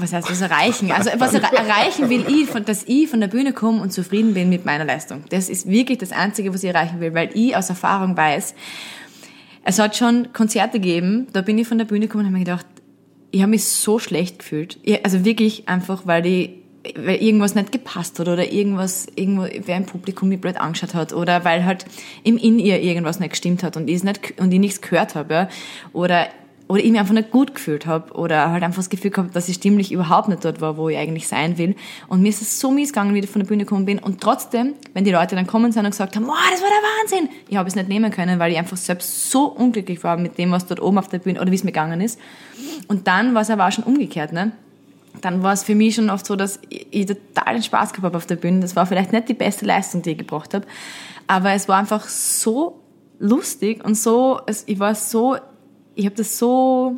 [0.00, 0.90] Was heißt was erreichen?
[0.92, 4.34] Also was er erreichen will ich, von, dass ich von der Bühne komme und zufrieden
[4.34, 5.24] bin mit meiner Leistung.
[5.30, 8.54] Das ist wirklich das Einzige, was ich erreichen will, weil ich aus Erfahrung weiß,
[9.64, 12.44] es hat schon Konzerte gegeben, da bin ich von der Bühne gekommen und habe mir
[12.44, 12.66] gedacht,
[13.30, 14.78] ich habe mich so schlecht gefühlt.
[15.02, 16.50] Also wirklich einfach, weil ich
[16.96, 21.12] weil irgendwas nicht gepasst hat oder irgendwas, irgendwo, wer im Publikum mich blöd angeschaut hat
[21.12, 21.84] oder weil halt
[22.24, 25.14] im In ihr irgendwas nicht gestimmt hat und ich es nicht, und ich nichts gehört
[25.14, 25.48] habe, ja.
[25.92, 26.28] Oder,
[26.68, 29.48] oder ich mich einfach nicht gut gefühlt habe oder halt einfach das Gefühl gehabt, dass
[29.48, 31.74] ich stimmlich überhaupt nicht dort war, wo ich eigentlich sein will.
[32.08, 33.98] Und mir ist es so mies gegangen, wie ich von der Bühne gekommen bin.
[33.98, 37.18] Und trotzdem, wenn die Leute dann kommen sind und gesagt haben, wow, das war der
[37.18, 40.36] Wahnsinn, ich habe es nicht nehmen können, weil ich einfach selbst so unglücklich war mit
[40.36, 42.20] dem, was dort oben auf der Bühne oder wie es mir gegangen ist.
[42.86, 44.52] Und dann war es aber auch schon umgekehrt, ne?
[45.22, 48.16] Dann war es für mich schon oft so, dass ich total den Spaß gehabt habe
[48.16, 48.60] auf der Bühne.
[48.60, 50.66] Das war vielleicht nicht die beste Leistung, die ich gebracht habe,
[51.26, 52.80] aber es war einfach so
[53.18, 55.36] lustig und so, ich war so,
[55.98, 56.96] ich habe das so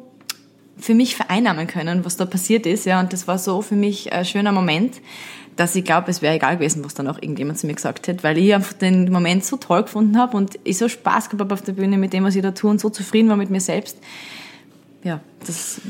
[0.77, 4.13] für mich vereinnahmen können, was da passiert ist, ja, und das war so für mich
[4.13, 5.01] ein schöner Moment,
[5.57, 8.23] dass ich glaube, es wäre egal gewesen, was dann auch irgendjemand zu mir gesagt hätte,
[8.23, 11.55] weil ich einfach den Moment so toll gefunden habe und ich so Spaß gehabt habe
[11.55, 13.61] auf der Bühne mit dem, was ich da tue und so zufrieden war mit mir
[13.61, 13.97] selbst.
[15.03, 15.81] Ja, das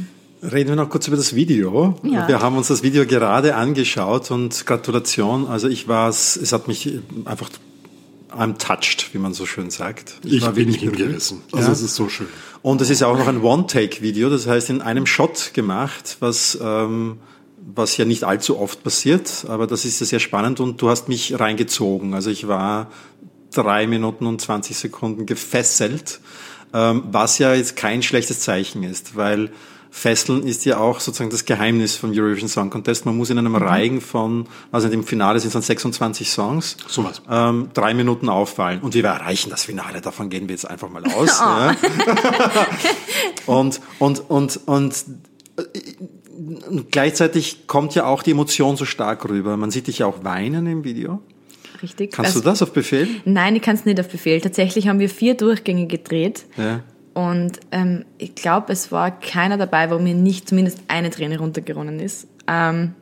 [0.43, 1.97] Reden wir noch kurz über das Video.
[2.03, 2.27] Ja.
[2.27, 5.47] Wir haben uns das Video gerade angeschaut und Gratulation.
[5.47, 7.51] Also ich war es, es hat mich einfach
[8.33, 10.15] I'm touched, wie man so schön sagt.
[10.25, 11.43] Ich war bin hingerissen.
[11.53, 11.73] Also Ja.
[11.73, 12.27] es ist so schön.
[12.63, 17.19] Und es ist auch noch ein One-Take-Video, das heißt in einem Shot gemacht, was, ähm,
[17.75, 21.09] was ja nicht allzu oft passiert, aber das ist ja sehr spannend und du hast
[21.09, 22.15] mich reingezogen.
[22.15, 22.91] Also ich war
[23.53, 26.21] drei Minuten und 20 Sekunden gefesselt,
[26.73, 29.51] ähm, was ja jetzt kein schlechtes Zeichen ist, weil
[29.93, 33.07] Fesseln ist ja auch sozusagen das Geheimnis vom Eurovision Song Contest.
[33.07, 37.21] Man muss in einem Reigen von, also im Finale sind es dann 26 Songs, Sowas.
[37.29, 38.81] ähm, drei Minuten auffallen.
[38.81, 41.41] Und wir erreichen das Finale, davon gehen wir jetzt einfach mal aus.
[41.41, 41.75] ja.
[43.47, 45.05] Und, und, und, und,
[45.57, 45.63] äh,
[46.69, 49.57] und gleichzeitig kommt ja auch die Emotion so stark rüber.
[49.57, 51.21] Man sieht dich ja auch weinen im Video.
[51.83, 52.13] richtig.
[52.13, 53.09] Kannst Also- du das auf Befehl?
[53.25, 54.41] Nein, ich kann es nicht auf Befehl.
[54.41, 56.45] Tatsächlich haben wir vier Durchgänge gedreht.
[56.57, 56.81] Ja.
[57.15, 61.99] Und ähm, ich glaube, es war keiner dabei, wo mir nicht zumindest eine Träne runtergeronnen
[61.99, 62.29] ist.
[62.47, 62.95] Ähm,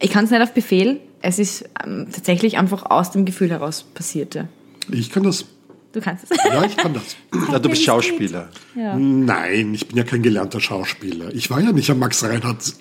[0.00, 1.00] ich kann es nicht auf Befehl.
[1.22, 4.34] Es ist ähm, tatsächlich einfach aus dem Gefühl heraus passiert.
[4.34, 4.48] Ja.
[4.90, 5.44] Ich kann das.
[5.92, 6.36] Du kannst es.
[6.44, 7.16] Ja, ich kann das.
[7.52, 8.48] ja du bist Schauspieler.
[8.74, 8.96] Ja.
[8.96, 11.34] Nein, ich bin ja kein gelernter Schauspieler.
[11.34, 12.74] Ich war ja nicht am Max Reinhardt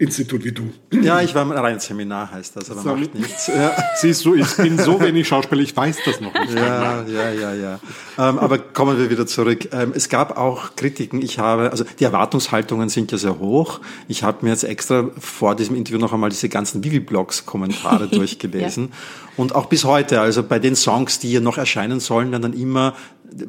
[0.00, 0.72] Institut wie du.
[0.90, 2.96] Ja, ich war im rein Seminar, heißt das, aber So.
[2.96, 3.48] macht nichts.
[3.48, 3.72] Ja.
[3.96, 6.54] Siehst du, ich bin so wenig Schauspieler, ich weiß das noch nicht.
[6.54, 7.80] Ja, ja, ja, ja.
[8.18, 9.68] Ähm, aber kommen wir wieder zurück.
[9.72, 11.20] Ähm, es gab auch Kritiken.
[11.20, 13.80] Ich habe, also die Erwartungshaltungen sind ja sehr hoch.
[14.08, 18.92] Ich habe mir jetzt extra vor diesem Interview noch einmal diese ganzen Vivi-Blogs-Kommentare durchgelesen.
[19.36, 22.52] Und auch bis heute, also bei den Songs, die hier noch erscheinen sollen, werden dann
[22.54, 22.94] immer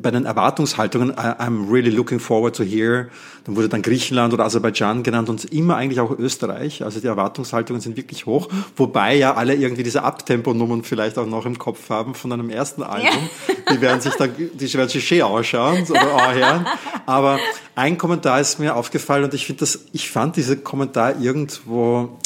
[0.01, 3.09] bei den Erwartungshaltungen, I'm really looking forward to hear,
[3.45, 6.83] dann wurde dann Griechenland oder Aserbaidschan genannt und immer eigentlich auch Österreich.
[6.83, 11.45] Also die Erwartungshaltungen sind wirklich hoch, wobei ja alle irgendwie diese Abtempo-Nummern vielleicht auch noch
[11.45, 13.29] im Kopf haben von einem ersten Album.
[13.71, 16.67] Die werden sich dann, die werden sich schön ausschauen oder anhören.
[17.05, 17.39] Aber
[17.75, 22.19] ein Kommentar ist mir aufgefallen und ich finde das, ich fand diesen Kommentar irgendwo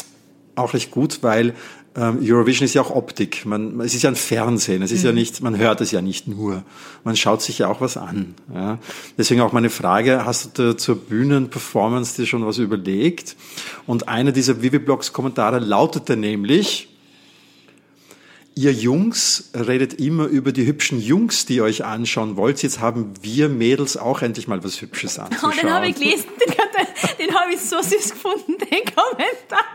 [0.56, 1.53] auch recht gut, weil
[1.98, 3.46] Eurovision ist ja auch Optik.
[3.46, 4.82] Man, es ist ja ein Fernsehen.
[4.82, 6.64] Es ist ja nicht, man hört es ja nicht nur.
[7.06, 8.36] Man schaut sich ja auch was an.
[8.54, 8.80] Ja.
[9.18, 13.38] Deswegen auch meine Frage, hast du da zur Bühnenperformance dir schon was überlegt?
[13.88, 16.89] Und einer dieser Vivi-Blogs-Kommentare lautete nämlich,
[18.58, 22.64] Ihr Jungs redet immer über die hübschen Jungs, die ihr euch anschauen wollt.
[22.64, 25.54] Jetzt haben wir Mädels auch endlich mal was Hübsches Oh, anzuschauen.
[25.62, 26.54] den habe ich gelesen, den,
[27.20, 29.66] den habe ich so süß gefunden, den Kommentar.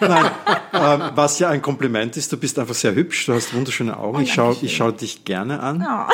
[0.00, 0.30] Nein,
[0.72, 4.22] ähm, was ja ein Kompliment ist, du bist einfach sehr hübsch, du hast wunderschöne Augen.
[4.22, 6.12] ich schaue schau dich gerne an, Oh.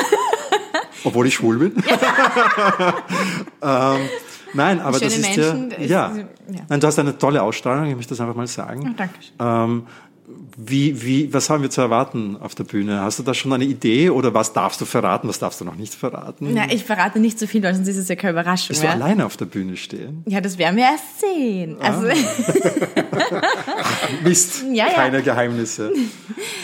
[1.05, 1.73] obwohl ich schwul bin.
[3.63, 4.09] ähm,
[4.53, 6.17] nein, aber das Schöne ist Menschen, ja, ja.
[6.17, 6.61] ja.
[6.69, 8.95] Nein, du hast eine tolle Ausstrahlung, ich möchte das einfach mal sagen.
[8.97, 9.35] Dankeschön.
[9.41, 9.87] Ähm,
[10.57, 13.01] wie, wie, was haben wir zu erwarten auf der Bühne?
[13.03, 15.77] Hast du da schon eine Idee oder was darfst du verraten, was darfst du noch
[15.77, 16.49] nicht verraten?
[16.55, 18.87] Na, ich verrate nicht so viel, weil sonst ist es ja keine Überraschung Bist du
[18.87, 18.95] mehr.
[18.95, 20.23] alleine auf der Bühne stehen?
[20.27, 21.77] Ja, das werden wir erst sehen.
[21.81, 22.07] Also,
[24.25, 24.93] Mist, Ja, ja.
[24.95, 25.93] keine Geheimnisse.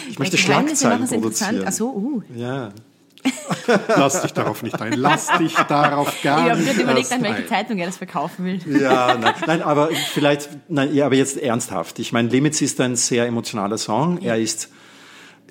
[0.09, 1.65] Ich möchte Geheimnisse Schlagzeilen produzieren.
[1.67, 2.23] Ach so, uh.
[2.35, 2.73] Ja.
[3.89, 4.95] Lass dich darauf nicht ein.
[4.95, 7.47] Lass dich darauf Ich gar habe nicht gerade überlegt, erst an welche.
[7.47, 8.81] Zeitung er das verkaufen will.
[8.81, 11.99] Ja, nein, nein, aber vielleicht, nein, ja, aber jetzt ernsthaft.
[11.99, 14.19] Ich meine, Limits ist ein sehr emotionaler Song.
[14.23, 14.71] Er ist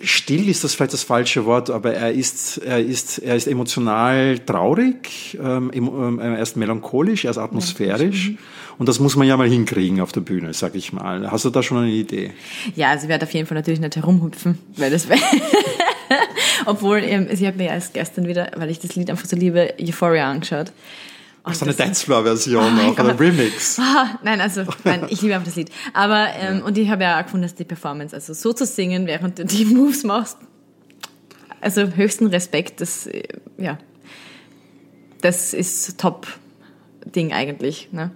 [0.02, 4.40] still, ist das vielleicht das falsche Wort, aber er ist, er ist, er ist emotional
[4.40, 8.34] traurig, ähm, ähm, er ist melancholisch, er ist atmosphärisch.
[8.78, 11.30] Und das muss man ja mal hinkriegen auf der Bühne, sag ich mal.
[11.30, 12.32] Hast du da schon eine Idee?
[12.76, 15.20] Ja, also ich werde auf jeden Fall natürlich nicht herumhüpfen, weil das wäre...
[16.70, 19.74] Obwohl, ähm, ich habe mir erst gestern wieder, weil ich das Lied einfach so liebe,
[19.82, 20.72] Euphoria angeschaut.
[21.44, 23.22] Und du eine Dancefloor-Version mein noch oder Gott.
[23.22, 23.80] Remix?
[23.82, 25.72] Ah, nein, also, nein, ich liebe einfach das Lied.
[25.94, 29.08] Aber, ähm, und ich habe ja auch gefunden, dass die Performance, also so zu singen,
[29.08, 30.38] während du die Moves machst,
[31.60, 33.24] also höchsten Respekt, das, äh,
[33.58, 33.80] ja,
[35.22, 38.12] das ist Top-Ding eigentlich, ne?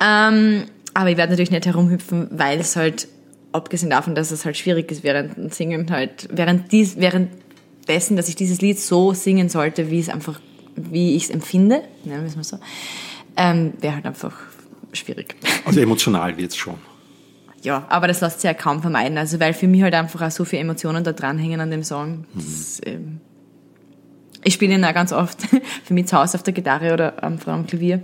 [0.00, 3.08] Ähm, aber ich werde natürlich nicht herumhüpfen, weil es halt,
[3.50, 6.96] abgesehen davon, dass es halt schwierig ist, während dem Singen halt, während dies,
[7.86, 10.40] währenddessen, dass ich dieses Lied so singen sollte, wie es einfach,
[10.76, 12.58] wie ich es empfinde, nennen wir es mal so,
[13.36, 14.34] ähm, wäre halt einfach
[14.92, 15.36] schwierig.
[15.64, 16.74] Also emotional wird's schon.
[17.62, 19.16] Ja, aber das lässt sich ja kaum vermeiden.
[19.16, 22.24] Also, weil für mich halt einfach auch so viele Emotionen da dranhängen an dem Song.
[22.34, 23.20] Das, ähm,
[24.42, 25.40] ich spiele ihn auch ganz oft
[25.84, 28.02] für mich zu Hause auf der Gitarre oder am, am Klavier.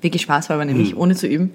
[0.00, 1.52] Wirklich Spaß war aber nämlich, ohne zu üben.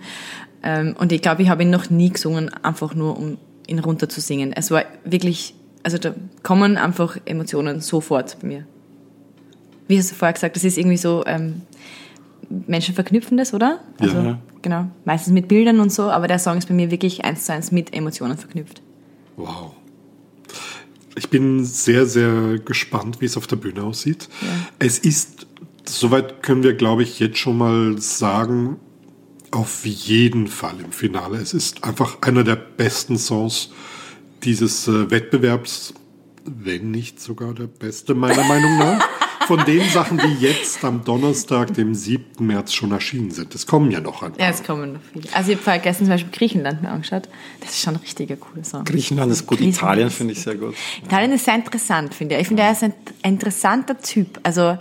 [0.62, 4.08] Ähm, und ich glaube, ich habe ihn noch nie gesungen, einfach nur um ihn runter
[4.08, 4.54] zu singen.
[4.54, 6.14] Es war wirklich, also da
[6.44, 8.66] kommen einfach Emotionen sofort bei mir.
[9.88, 11.62] Wie hast du vorher gesagt, das ist irgendwie so, ähm,
[12.68, 13.80] Menschen verknüpfen das, oder?
[14.00, 14.40] Also, Ja.
[14.62, 14.88] Genau.
[15.06, 17.72] Meistens mit Bildern und so, aber der Song ist bei mir wirklich eins zu eins
[17.72, 18.82] mit Emotionen verknüpft.
[19.36, 19.72] Wow.
[21.16, 24.30] Ich bin sehr, sehr gespannt, wie es auf der Bühne aussieht.
[24.78, 25.48] Es ist,
[25.84, 28.78] soweit können wir, glaube ich, jetzt schon mal sagen,
[29.50, 31.38] auf jeden Fall im Finale.
[31.38, 33.72] Es ist einfach einer der besten Songs
[34.44, 35.94] dieses äh, Wettbewerbs,
[36.46, 39.08] wenn nicht sogar der beste, meiner Meinung nach.
[39.48, 42.46] Von den Sachen, die jetzt am Donnerstag, dem 7.
[42.46, 43.54] März schon erschienen sind.
[43.56, 44.40] Es kommen ja noch ein paar.
[44.40, 45.26] Ja, es kommen noch viele.
[45.34, 47.28] Also ich habe vergessen, zum Beispiel Griechenland mir angeschaut.
[47.60, 48.86] Das ist schon ein richtiger cooler Song.
[48.86, 50.76] Griechenland ist gut, Griechenland Italien finde ich sehr gut.
[51.04, 52.42] Italien ist sehr interessant, finde ich.
[52.42, 54.40] Ich finde, er ist ein interessanter Typ.
[54.44, 54.78] Also,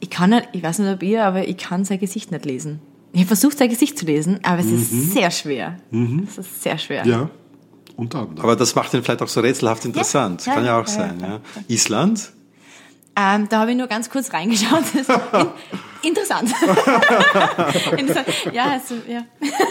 [0.00, 2.80] ich kann nicht, ich weiß nicht, ob ihr, aber ich kann sein Gesicht nicht lesen.
[3.12, 5.78] Ich habe versucht, sein Gesicht zu lesen, aber es ist sehr schwer.
[6.26, 7.06] Es ist sehr schwer.
[7.06, 7.30] Ja,
[7.96, 8.40] unter anderem.
[8.40, 10.44] Aber das macht ihn vielleicht auch so rätselhaft interessant.
[10.46, 11.18] Ja, Kann ja ja, auch ja, sein.
[11.20, 11.26] ja.
[11.28, 11.40] Ja.
[11.68, 12.32] Island?
[13.16, 14.82] Ähm, da habe ich nur ganz kurz reingeschaut.
[14.92, 15.46] Das in,
[16.08, 16.50] interessant.
[17.96, 18.26] interessant.
[18.52, 19.24] Ja, also, ja.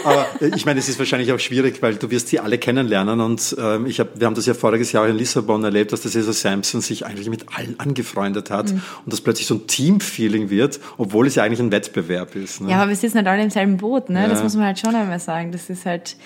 [0.04, 3.20] Aber äh, ich meine, es ist wahrscheinlich auch schwierig, weil du wirst sie alle kennenlernen
[3.20, 6.00] und ähm, ich hab, wir haben das ja voriges Jahr auch in Lissabon erlebt, dass
[6.00, 8.82] der Cesar Sampson sich eigentlich mit allen angefreundet hat Mhm.
[9.04, 12.62] und das plötzlich so ein Team-Feeling wird, obwohl es ja eigentlich ein Wettbewerb ist.
[12.62, 12.70] Ne?
[12.70, 14.26] Ja, aber wir sitzen halt alle im selben Boot, ne?
[14.28, 14.44] Das Ja.
[14.44, 15.52] muss man halt schon einmal sagen.
[15.52, 16.16] Das ist halt.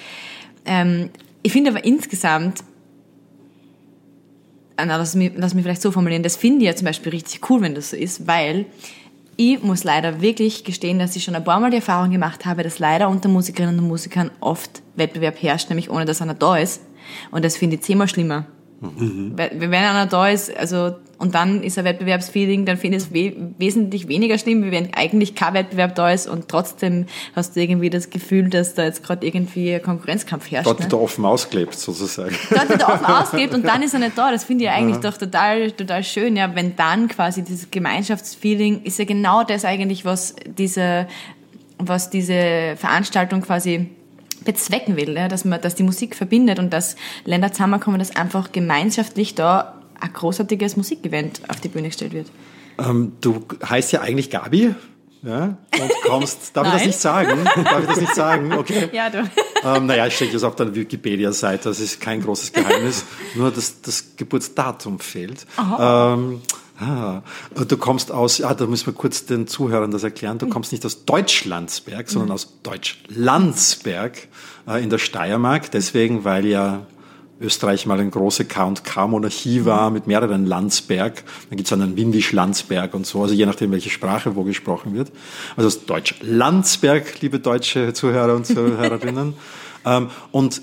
[0.65, 1.11] Ähm,
[1.49, 2.63] ich finde aber insgesamt,
[4.77, 7.11] ah, na, lass mich, lass mich vielleicht so formulieren, das finde ich ja zum Beispiel
[7.11, 8.67] richtig cool, wenn das so ist, weil
[9.39, 12.65] ich muss leider wirklich gestehen, dass ich schon ein paar Mal die Erfahrung gemacht habe,
[12.65, 16.83] dass leider unter Musikerinnen und Musikern oft Wettbewerb herrscht, nämlich ohne dass einer da ist.
[17.31, 18.45] Und das finde ich zehnmal schlimmer.
[18.81, 19.33] Mhm.
[19.37, 23.33] Wenn einer da ist, also, und dann ist ein Wettbewerbsfeeling, dann finde ich es we
[23.59, 27.91] wesentlich weniger schlimm, wie wenn eigentlich kein Wettbewerb da ist und trotzdem hast du irgendwie
[27.91, 30.69] das Gefühl, dass da jetzt gerade irgendwie ein Konkurrenzkampf herrscht.
[30.69, 30.85] Dort ne?
[30.85, 32.37] wird er offen ausgelebt, sozusagen.
[32.51, 34.31] Dort wird er offen ausgelebt und dann ist er nicht da.
[34.31, 35.11] Das finde ich eigentlich ja.
[35.11, 40.05] doch total, total schön, ja, wenn dann quasi dieses Gemeinschaftsfeeling ist ja genau das eigentlich,
[40.05, 41.09] was diese,
[41.79, 43.91] was diese Veranstaltung quasi
[44.49, 46.97] bezwecken will, ja, dass man, dass die Musik verbindet und dass
[47.27, 52.29] Länder zusammenkommen, dass einfach gemeinschaftlich da ein großartiges Musikevent auf die Bühne gestellt wird.
[52.79, 54.75] Ähm, du heißt ja eigentlich Gabi.
[55.23, 57.45] Ja, und kommst, darf ich das nicht sagen?
[57.45, 58.53] Darf ich das nicht sagen?
[58.55, 58.89] Okay.
[58.93, 59.29] Ja, du.
[59.65, 63.83] Ähm, naja, ich stecke das auf der Wikipedia-Seite, das ist kein großes Geheimnis, nur das,
[63.83, 65.45] das Geburtsdatum fehlt.
[65.59, 66.41] Ähm,
[66.81, 67.23] Ah,
[67.55, 70.87] du kommst aus, ja, da müssen wir kurz den Zuhörern das erklären, du kommst nicht
[70.87, 74.29] aus Deutschlandsberg, sondern aus Deutschlandsberg
[74.69, 76.87] äh, in der Steiermark, deswegen, weil ja
[77.41, 81.23] Österreich mal eine große K&K-Monarchie war mit mehreren Landsberg.
[81.49, 85.13] Dann gibt's dann einen Windisch-Landsberg und so, also je nachdem, welche Sprache wo gesprochen wird.
[85.57, 89.35] Also aus Deutsch-Landsberg, liebe deutsche Zuhörer und Zuhörerinnen.
[89.85, 90.63] ähm, und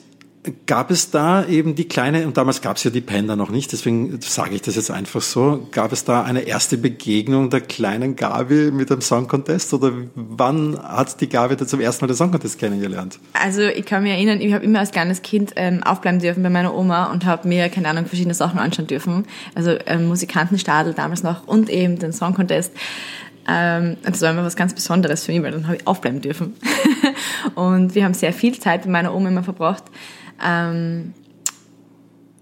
[0.68, 3.72] Gab es da eben die kleine, und damals gab es ja die Panda noch nicht,
[3.72, 8.16] deswegen sage ich das jetzt einfach so, gab es da eine erste Begegnung der kleinen
[8.16, 12.18] Gabi mit dem Song Contest oder wann hat die Gabi da zum ersten Mal den
[12.18, 13.20] Song Contest kennengelernt?
[13.34, 16.50] Also ich kann mich erinnern, ich habe immer als kleines Kind ähm, aufbleiben dürfen bei
[16.50, 19.26] meiner Oma und habe mir, keine Ahnung, verschiedene Sachen anschauen dürfen.
[19.56, 22.72] Also ähm, Musikantenstadel damals noch und eben den Song Contest.
[23.48, 26.56] Ähm, das war immer was ganz Besonderes für mich, weil dann habe ich aufbleiben dürfen.
[27.56, 29.84] und wir haben sehr viel Zeit bei meiner Oma immer verbracht.
[30.44, 31.14] Ähm,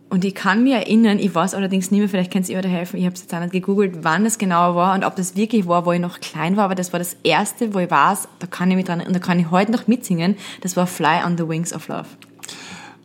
[0.10, 2.70] und ich kann mir erinnern, ich weiß allerdings nicht mehr, vielleicht könnt ihr mir da
[2.70, 5.36] helfen, ich habe es jetzt auch nicht gegoogelt, wann das genau war und ob das
[5.36, 8.28] wirklich war, wo ich noch klein war, aber das war das erste, wo ich weiß,
[8.38, 11.24] da kann ich mich dran, und da kann ich heute noch mitsingen, das war Fly
[11.26, 12.06] on the Wings of Love.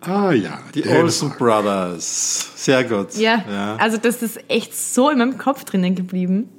[0.03, 2.53] Ah ja, die Olsen Brothers.
[2.57, 3.14] Sehr gut.
[3.16, 6.51] Ja, ja, also das ist echt so in meinem Kopf drinnen geblieben.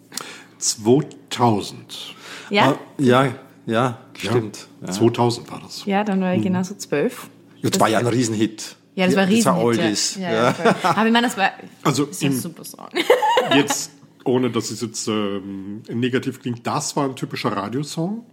[0.58, 2.16] 2000.
[2.50, 2.72] Ja?
[2.72, 3.28] Ah, ja,
[3.68, 4.68] ja, stimmt.
[4.82, 5.86] Ja, 2000 war das.
[5.86, 7.30] Ja, dann war ich genauso zwölf.
[7.62, 8.76] Ja, das war ja ein Riesenhit.
[8.96, 9.64] Ja, das war ein Riesenhit.
[9.64, 10.16] Oldies.
[10.16, 10.32] Ja.
[10.32, 10.76] Ja, ja.
[10.84, 11.52] Aber ich meine, das war
[11.84, 12.88] also das ein super Song.
[13.56, 13.92] Jetzt,
[14.26, 18.26] ohne dass es jetzt ähm, negativ klingt, das war ein typischer Radiosong.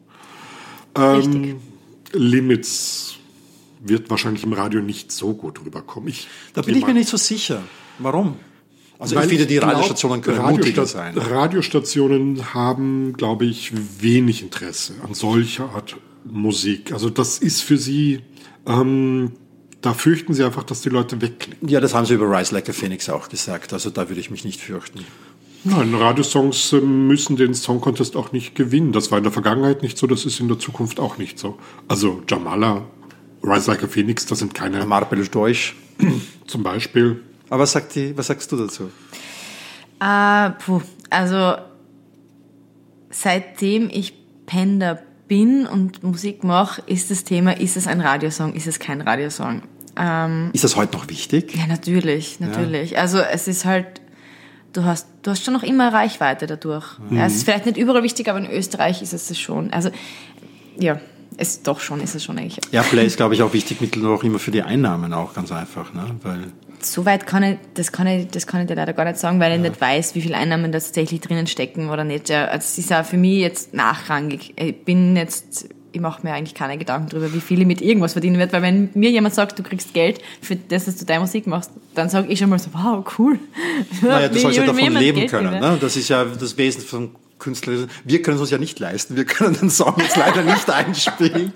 [0.96, 1.60] Ähm,
[2.12, 3.16] Limits
[3.80, 6.08] wird wahrscheinlich im Radio nicht so gut rüberkommen.
[6.08, 7.62] Ich, da bin ich mir nicht so sicher.
[7.98, 8.36] Warum?
[8.98, 11.16] Also Weil ich finde, die Radiostationen können mutiger sein.
[11.16, 16.92] Radiostationen haben, glaube ich, wenig Interesse an solcher Art Musik.
[16.92, 18.22] Also das ist für sie
[18.66, 19.32] ähm,
[19.80, 21.68] da fürchten sie einfach, dass die Leute wegklicken.
[21.68, 23.72] Ja, das haben sie über Rise Like a Phoenix auch gesagt.
[23.72, 25.00] Also da würde ich mich nicht fürchten.
[25.64, 28.92] Nein, Radiosongs äh, müssen den Song Contest auch nicht gewinnen.
[28.92, 31.58] Das war in der Vergangenheit nicht so, das ist in der Zukunft auch nicht so.
[31.88, 32.84] Also Jamala,
[33.42, 34.84] Rise Like a Phoenix, das sind keine...
[34.86, 35.74] Marpel Deutsch.
[36.46, 37.22] Zum Beispiel.
[37.48, 38.90] Aber was, sagt die, was sagst du dazu?
[40.00, 41.54] Uh, puh, also
[43.10, 44.14] seitdem ich
[44.46, 44.98] Panda
[45.28, 49.62] bin und Musik mache, ist das Thema, ist es ein Radiosong, ist es kein Radiosong?
[49.96, 51.56] Ähm, ist das heute noch wichtig?
[51.56, 52.92] Ja, natürlich, natürlich.
[52.92, 53.00] Ja.
[53.00, 54.00] Also es ist halt,
[54.72, 56.98] du hast, du hast schon noch immer Reichweite dadurch.
[56.98, 57.16] Mhm.
[57.16, 59.72] Ja, es ist vielleicht nicht überall wichtig, aber in Österreich ist es schon.
[59.72, 59.90] Also
[60.78, 61.00] ja,
[61.36, 62.58] es doch schon, ist es schon eigentlich.
[62.72, 65.52] Ja, vielleicht ist, glaube ich, auch wichtig, mittel auch immer für die Einnahmen auch ganz
[65.52, 66.04] einfach, ne?
[66.22, 69.40] Weil Soweit kann ich, das kann ich, das kann ich dir leider gar nicht sagen,
[69.40, 72.28] weil ich nicht weiß, wie viele Einnahmen da tatsächlich drinnen stecken oder nicht.
[72.28, 74.52] Ja, also es ist auch für mich jetzt nachrangig.
[74.56, 78.12] Ich bin jetzt, ich mache mir eigentlich keine Gedanken darüber, wie viel ich mit irgendwas
[78.12, 81.20] verdienen werde, weil wenn mir jemand sagt, du kriegst Geld für das, dass du deine
[81.20, 83.38] Musik machst, dann sage ich schon mal so, wow, cool.
[84.02, 85.58] Naja, du sollst ja davon leben Geld können.
[85.58, 85.78] Ne?
[85.80, 87.86] Das ist ja das Wesen von Künstler.
[88.04, 89.16] Wir können es uns ja nicht leisten.
[89.16, 91.52] Wir können den Song jetzt leider nicht einspielen.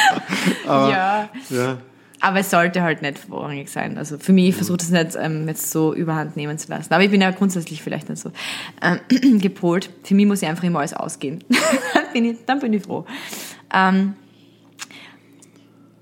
[0.66, 1.28] Aber, ja.
[1.50, 1.78] ja.
[2.20, 3.98] Aber es sollte halt nicht vorrangig sein.
[3.98, 6.92] Also für mich versucht es nicht ähm, jetzt so überhand nehmen zu lassen.
[6.94, 8.30] Aber ich bin ja grundsätzlich vielleicht nicht so
[8.80, 9.00] ähm,
[9.40, 9.90] gepolt.
[10.04, 11.42] Für mich muss ich einfach immer alles ausgehen.
[11.94, 13.04] dann, bin ich, dann bin ich froh.
[13.74, 14.14] Ähm,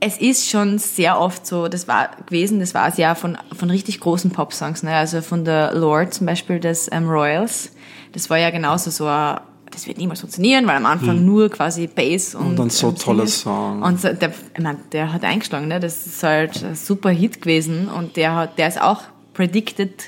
[0.00, 3.70] es ist schon sehr oft so, das war gewesen, das war es ja von, von
[3.70, 4.94] richtig großen Popsongs, ne?
[4.94, 7.72] also von der Lord zum Beispiel des ähm, Royals.
[8.12, 9.40] Das war ja genauso so ein
[9.70, 11.24] das wird niemals funktionieren, weil am Anfang hm.
[11.24, 12.46] nur quasi Bass und.
[12.46, 13.82] Und dann so toller Song.
[13.82, 15.80] Und der, ich mein, der hat eingeschlagen, ne?
[15.80, 19.02] Das ist halt ein super Hit gewesen und der hat, der ist auch
[19.32, 20.02] predicted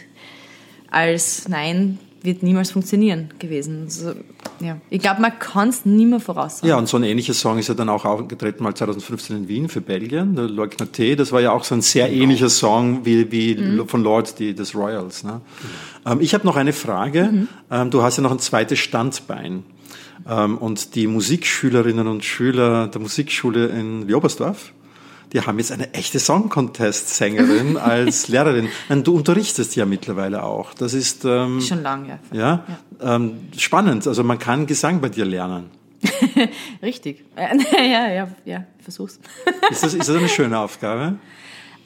[0.90, 3.82] als nein, wird niemals funktionieren gewesen.
[3.84, 4.12] Also,
[4.60, 4.78] ja.
[4.90, 6.68] Ich glaube, man kann es nie mehr voraussagen.
[6.68, 9.68] Ja, und so ein ähnlicher Song ist ja dann auch aufgetreten mal 2015 in Wien
[9.68, 11.16] für Belgien, der Leugner T.
[11.16, 12.22] Das war ja auch so ein sehr genau.
[12.22, 13.88] ähnlicher Song wie, wie mhm.
[13.88, 15.24] von Lord, die, des Royals.
[15.24, 15.40] Ne?
[16.04, 16.12] Mhm.
[16.12, 17.30] Ähm, ich habe noch eine Frage.
[17.32, 17.48] Mhm.
[17.70, 19.64] Ähm, du hast ja noch ein zweites Standbein.
[20.28, 24.72] Ähm, und die Musikschülerinnen und Schüler der Musikschule in Wiobersdorf,
[25.32, 28.68] die haben jetzt eine echte Song Contest Sängerin als Lehrerin.
[28.88, 30.74] Und du unterrichtest ja mittlerweile auch.
[30.74, 32.64] Das ist ähm, schon lange, ja.
[33.00, 33.16] Ja.
[33.16, 34.06] Ähm, spannend.
[34.06, 35.70] Also man kann Gesang bei dir lernen.
[36.82, 37.24] Richtig.
[37.36, 39.20] ja, ja, ja, versuch's.
[39.70, 41.16] ist, das, ist das eine schöne Aufgabe?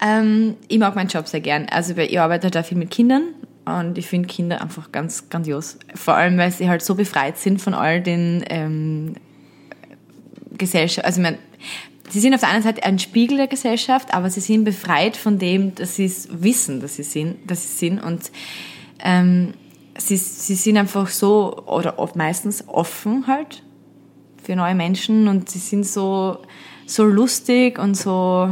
[0.01, 1.67] Ähm, ich mag meinen Job sehr gern.
[1.71, 3.29] Also ich arbeite da viel mit Kindern
[3.65, 5.79] und ich finde Kinder einfach ganz grandios.
[5.95, 9.15] Vor allem, weil sie halt so befreit sind von all den ähm,
[10.57, 11.07] Gesellschaft.
[11.07, 11.39] Also ich meine,
[12.09, 15.39] sie sind auf der einen Seite ein Spiegel der Gesellschaft, aber sie sind befreit von
[15.39, 18.03] dem, dass sie es wissen, dass sie sind, dass sie sind.
[18.03, 18.31] Und
[19.01, 19.55] ähm,
[19.99, 23.63] sie, sie sind einfach so oder oft meistens offen halt
[24.43, 25.29] für neue Menschen.
[25.29, 26.39] Und sie sind so
[26.87, 28.51] so lustig und so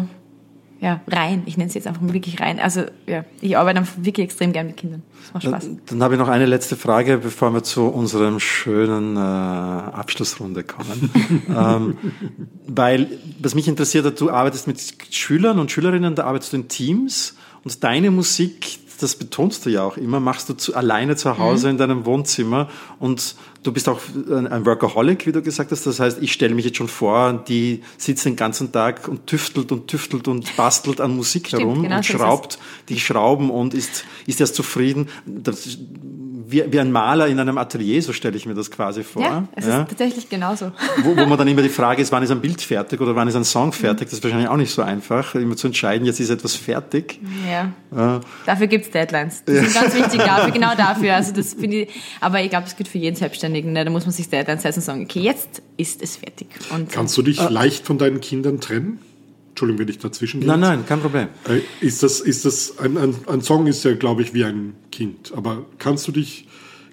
[0.84, 1.44] ja, rein.
[1.46, 2.60] Ich nenne es jetzt einfach wirklich rein.
[2.60, 5.02] Also ja, ich arbeite einfach wirklich extrem gern mit Kindern.
[5.22, 5.64] Das macht Spaß.
[5.64, 10.62] Dann, dann habe ich noch eine letzte Frage, bevor wir zu unserem schönen äh, Abschlussrunde
[10.62, 11.10] kommen.
[11.48, 11.96] ähm,
[12.66, 13.08] weil,
[13.40, 14.78] was mich interessiert, du arbeitest mit
[15.08, 19.84] Schülern und Schülerinnen, da arbeitest du in Teams und deine Musik, das betonst du ja
[19.84, 21.70] auch immer, machst du zu, alleine zu Hause mhm.
[21.70, 22.68] in deinem Wohnzimmer
[22.98, 25.86] und du bist auch ein Workaholic, wie du gesagt hast.
[25.86, 29.72] Das heißt, ich stelle mich jetzt schon vor, die sitzt den ganzen Tag und tüftelt
[29.72, 32.58] und tüftelt und bastelt an Musik Stimmt, herum genau und schraubt
[32.88, 35.08] die Schrauben und ist, ist erst zufrieden.
[35.26, 35.78] Das,
[36.46, 39.22] wie, wie ein Maler in einem Atelier, so stelle ich mir das quasi vor.
[39.22, 39.82] Ja, es ja?
[39.82, 40.72] ist tatsächlich genauso.
[41.02, 43.28] Wo, wo man dann immer die Frage ist, wann ist ein Bild fertig oder wann
[43.28, 44.08] ist ein Song fertig?
[44.08, 47.18] Das ist wahrscheinlich auch nicht so einfach, immer zu entscheiden, jetzt ist etwas fertig.
[47.50, 47.72] Ja.
[47.96, 48.20] ja.
[48.46, 49.44] Dafür gibt's Deadlines.
[49.44, 51.14] Die sind ganz wichtig dafür, genau dafür.
[51.14, 51.90] Also das finde ich,
[52.20, 53.53] aber ich glaube, das gilt für jeden Selbstständigen.
[53.62, 53.84] Ne?
[53.84, 56.48] Da muss man sich Deadlines setzen und sagen, okay, jetzt ist es fertig.
[56.70, 58.98] Und, Kannst du dich äh, leicht von deinen Kindern trennen?
[59.50, 60.48] Entschuldigung, wenn ich dazwischen gehe.
[60.48, 61.28] Nein, nein, kein Problem.
[61.48, 64.74] Äh, ist das, ist das, ein, ein, ein Song ist ja, glaube ich, wie ein
[64.90, 65.32] Kind.
[65.36, 66.48] Aber kannst du dich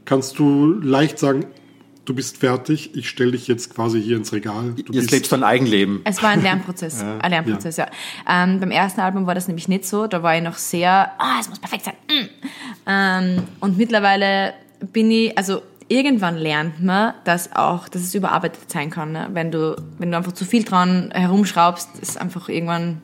[0.05, 1.45] kannst du leicht sagen,
[2.05, 4.73] du bist fertig, ich stelle dich jetzt quasi hier ins Regal.
[4.73, 6.01] Du jetzt lebst du ein Eigenleben.
[6.03, 7.87] Es war ein Lernprozess, ja, ein Lernprozess, ja.
[8.27, 8.43] ja.
[8.43, 11.35] Ähm, beim ersten Album war das nämlich nicht so, da war ich noch sehr, ah,
[11.35, 11.93] oh, es muss perfekt sein.
[12.09, 12.27] Mm.
[12.87, 14.53] Ähm, und mittlerweile
[14.91, 19.11] bin ich, also irgendwann lernt man, dass auch, dass es überarbeitet sein kann.
[19.11, 19.27] Ne?
[19.33, 23.01] Wenn du, wenn du einfach zu viel dran herumschraubst, ist einfach irgendwann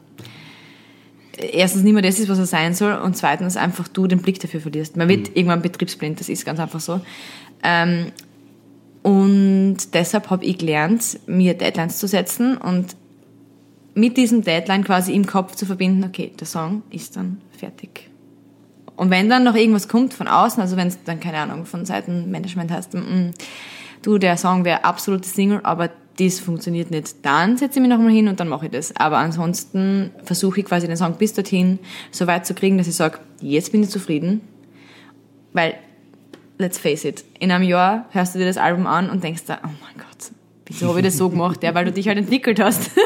[1.38, 4.40] erstens nicht mehr das ist, was er sein soll und zweitens einfach du den Blick
[4.40, 4.96] dafür verlierst.
[4.96, 5.36] Man wird mhm.
[5.36, 7.02] irgendwann betriebsblind, das ist ganz einfach so.
[7.62, 8.12] Ähm,
[9.04, 12.96] und deshalb habe ich gelernt, mir Deadlines zu setzen und
[13.94, 18.10] mit diesem Deadline quasi im Kopf zu verbinden, okay, der Song ist dann fertig.
[18.98, 21.86] Und wenn dann noch irgendwas kommt von außen, also wenn es dann, keine Ahnung, von
[21.86, 23.34] Seiten Management hast, mm, mm,
[24.02, 28.12] du, der Song wäre absolute Single, aber das funktioniert nicht, dann setze ich mich nochmal
[28.12, 28.96] hin und dann mache ich das.
[28.96, 31.78] Aber ansonsten versuche ich quasi den Song bis dorthin
[32.12, 34.42] so weit zu kriegen, dass ich sage, jetzt bin ich zufrieden.
[35.54, 35.76] Weil,
[36.58, 39.60] let's face it, in einem Jahr hörst du dir das Album an und denkst da,
[39.64, 40.32] oh mein Gott,
[40.68, 41.64] wieso habe ich das so gemacht?
[41.64, 42.92] Ja, weil du dich halt entwickelt hast.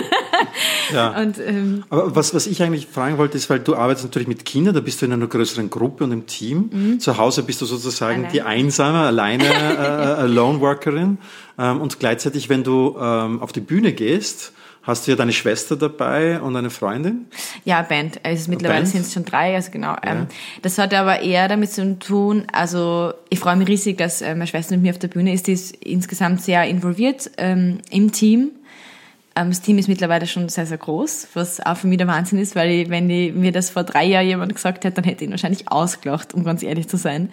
[0.94, 1.18] Ja.
[1.22, 4.44] Und, ähm, Aber was, was ich eigentlich fragen wollte, ist, weil du arbeitest natürlich mit
[4.44, 6.70] Kindern, da bist du in einer größeren Gruppe und im Team.
[6.72, 7.00] Mhm.
[7.00, 8.32] Zu Hause bist du sozusagen Allein.
[8.34, 11.18] die einsame, alleine äh, äh, Lone Workerin.
[11.58, 14.52] Ähm, und gleichzeitig, wenn du ähm, auf die Bühne gehst,
[14.84, 17.28] hast du ja deine Schwester dabei und eine Freundin?
[17.66, 18.20] Ja, Band.
[18.24, 19.92] Also mittlerweile sind es schon drei, also genau.
[19.92, 20.00] Ja.
[20.04, 20.28] Ähm,
[20.62, 24.48] das hat aber eher damit zu tun, also ich freue mich riesig, dass äh, meine
[24.48, 25.48] Schwester mit mir auf der Bühne ist.
[25.48, 28.52] Die ist insgesamt sehr involviert ähm, im Team.
[29.36, 32.40] Ähm, das Team ist mittlerweile schon sehr, sehr groß, was auch für mich der Wahnsinn
[32.40, 35.24] ist, weil ich, wenn ich, mir das vor drei Jahren jemand gesagt hätte, dann hätte
[35.24, 37.32] ich ihn wahrscheinlich ausgelacht, um ganz ehrlich zu sein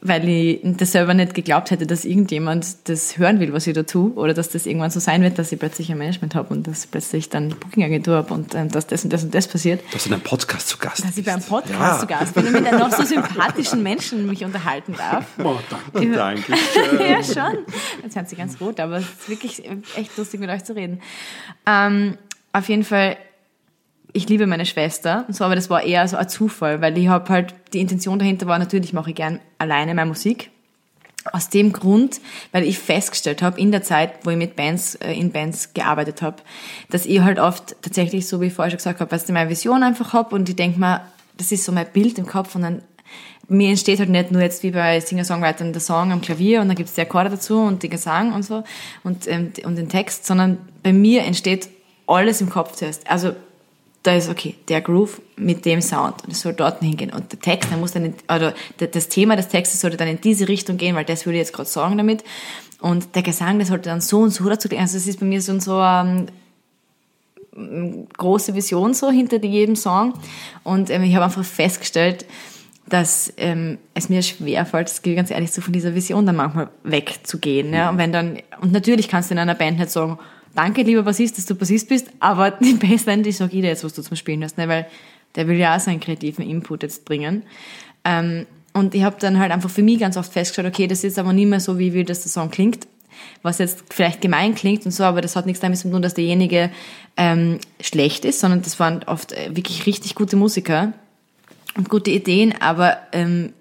[0.00, 3.84] weil ich das selber nicht geglaubt hätte, dass irgendjemand das hören will, was ich da
[3.84, 6.66] tue, oder dass das irgendwann so sein wird, dass ich plötzlich ein Management habe und
[6.66, 9.48] dass ich plötzlich dann eine Booking-Agentur habe und ähm, dass das und das und das
[9.48, 9.82] passiert.
[9.92, 11.98] Dass du in einem Podcast zu Gast Dass ich bei einem Podcast ja.
[11.98, 15.26] zu Gast bin und mit einem noch so sympathischen Menschen mich unterhalten darf.
[15.42, 15.56] Oh,
[15.92, 16.12] danke.
[16.12, 16.52] danke.
[16.98, 17.58] ja, schon.
[18.02, 19.62] Jetzt hört sich ganz rot, aber es ist wirklich
[19.96, 21.00] echt lustig, mit euch zu reden.
[21.66, 22.18] Ähm,
[22.52, 23.16] auf jeden Fall
[24.16, 27.28] ich liebe meine Schwester, so, aber das war eher so ein Zufall, weil ich habe
[27.28, 30.50] halt, die Intention dahinter war, natürlich mache ich gern alleine meine Musik.
[31.32, 32.20] Aus dem Grund,
[32.52, 36.22] weil ich festgestellt habe, in der Zeit, wo ich mit Bands, äh, in Bands gearbeitet
[36.22, 36.36] habe,
[36.90, 39.50] dass ich halt oft tatsächlich, so wie ich vorher schon gesagt habe, dass ich meine
[39.50, 41.00] Vision einfach habe und ich denke mir,
[41.36, 42.82] das ist so mein Bild im Kopf und dann
[43.48, 46.76] mir entsteht halt nicht nur jetzt wie bei Singer-Songwritern der Song am Klavier und dann
[46.76, 48.62] gibt's die Akkorde dazu und den Gesang und so
[49.02, 51.68] und, ähm, und den Text, sondern bei mir entsteht
[52.06, 53.10] alles im Kopf zuerst.
[53.10, 53.34] Also
[54.04, 57.40] da ist okay, der Groove mit dem Sound und es soll dort hingehen und der
[57.40, 60.76] Text, der muss dann, in, oder das Thema des Textes sollte dann in diese Richtung
[60.76, 62.22] gehen, weil das würde ich jetzt gerade sagen damit
[62.80, 64.82] Und der Gesang, das sollte dann so und so dazu klingen.
[64.82, 66.26] Also es ist bei mir so, so ähm,
[68.16, 70.12] große Vision so hinter jedem Song.
[70.64, 72.26] Und ähm, ich habe einfach festgestellt,
[72.86, 76.36] dass ähm, es mir schwerfällt, das gebe ich ganz ehrlich so von dieser Vision dann
[76.36, 77.72] manchmal wegzugehen.
[77.72, 77.88] Ja?
[77.88, 80.18] Und wenn dann, und natürlich kannst du in einer Band nicht sagen,
[80.54, 83.84] danke lieber Bassist, dass du Bassist bist, aber die Bassline, die sag ich dir jetzt,
[83.84, 84.68] was du zum Spielen hast, ne?
[84.68, 84.86] weil
[85.34, 87.42] der will ja auch seinen kreativen Input jetzt bringen.
[88.04, 91.18] Ähm, und ich habe dann halt einfach für mich ganz oft festgestellt, okay, das ist
[91.18, 92.86] aber nicht mehr so, wie will, dass der Song klingt,
[93.42, 96.14] was jetzt vielleicht gemein klingt und so, aber das hat nichts damit zu tun, dass
[96.14, 96.70] derjenige
[97.16, 100.92] ähm, schlecht ist, sondern das waren oft äh, wirklich richtig gute Musiker
[101.76, 103.52] und gute Ideen, aber ähm,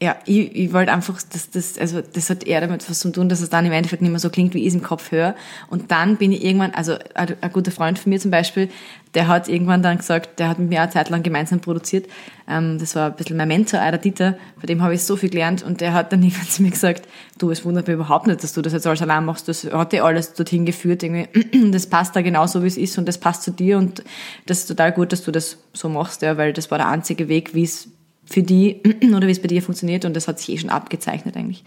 [0.00, 3.28] ja, ich, ich wollte einfach, dass das, also das hat eher damit was zu tun,
[3.28, 5.34] dass es dann im Endeffekt nicht mehr so klingt, wie ich es im Kopf höre.
[5.70, 8.68] Und dann bin ich irgendwann, also ein, ein guter Freund von mir zum Beispiel,
[9.14, 12.06] der hat irgendwann dann gesagt, der hat mit mir eine Zeit lang gemeinsam produziert.
[12.48, 15.30] Ähm, das war ein bisschen mein Mentor, der Dieter, bei dem habe ich so viel
[15.30, 18.44] gelernt und der hat dann irgendwann zu mir gesagt, du, es wundert mich überhaupt nicht,
[18.44, 19.48] dass du das jetzt alles allein machst.
[19.48, 21.28] Das hat dir alles dorthin geführt, irgendwie.
[21.72, 24.04] Das passt da genauso, wie es ist und das passt zu dir und
[24.46, 27.28] das ist total gut, dass du das so machst, ja, weil das war der einzige
[27.28, 27.88] Weg, wie es
[28.28, 28.80] für die
[29.14, 31.64] oder wie es bei dir funktioniert und das hat sich eh schon abgezeichnet eigentlich.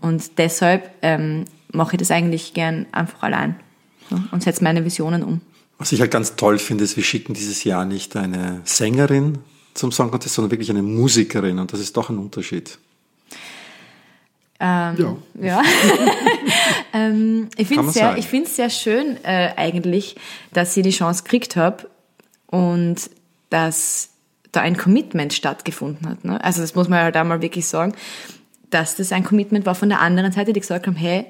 [0.00, 3.56] Und deshalb ähm, mache ich das eigentlich gern einfach allein
[4.10, 5.40] so, und setze meine Visionen um.
[5.78, 9.38] Was ich halt ganz toll finde, ist, wir schicken dieses Jahr nicht eine Sängerin
[9.74, 12.78] zum Song Contest, sondern wirklich eine Musikerin und das ist doch ein Unterschied.
[14.60, 15.16] Ähm, ja.
[15.40, 15.62] ja.
[16.92, 20.14] ähm, ich finde es sehr, sehr schön äh, eigentlich,
[20.52, 21.88] dass ich die Chance gekriegt habe
[22.46, 23.10] und
[23.50, 24.11] dass
[24.52, 26.24] da ein Commitment stattgefunden hat.
[26.24, 26.42] Ne?
[26.44, 27.94] Also das muss man halt einmal wirklich sagen,
[28.70, 31.26] dass das ein Commitment war von der anderen Seite, die gesagt haben, hey,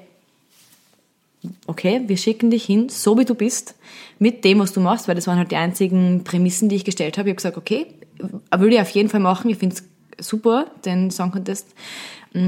[1.67, 3.75] okay, wir schicken dich hin, so wie du bist,
[4.19, 7.17] mit dem, was du machst, weil das waren halt die einzigen Prämissen, die ich gestellt
[7.17, 7.29] habe.
[7.29, 7.87] Ich habe gesagt, okay,
[8.55, 11.67] will ich auf jeden Fall machen, ich finde es super, den Song Contest.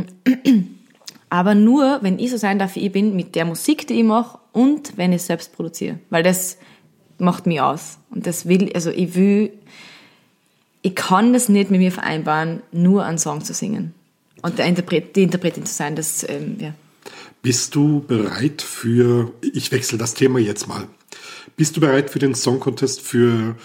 [1.30, 4.04] Aber nur, wenn ich so sein darf, wie ich bin, mit der Musik, die ich
[4.04, 6.00] mache und wenn ich selbst produziere.
[6.10, 6.58] Weil das
[7.18, 7.98] macht mich aus.
[8.12, 9.52] Und das will, also ich will
[10.86, 13.96] ich kann das nicht mit mir vereinbaren, nur einen Song zu singen
[14.44, 15.96] und der Interpret, die Interpretin zu sein.
[15.96, 16.76] Das, ähm, ja.
[17.42, 20.88] Bist du bereit für, ich wechsle das Thema jetzt mal,
[21.58, 23.56] bist du bereit für den Song Contest für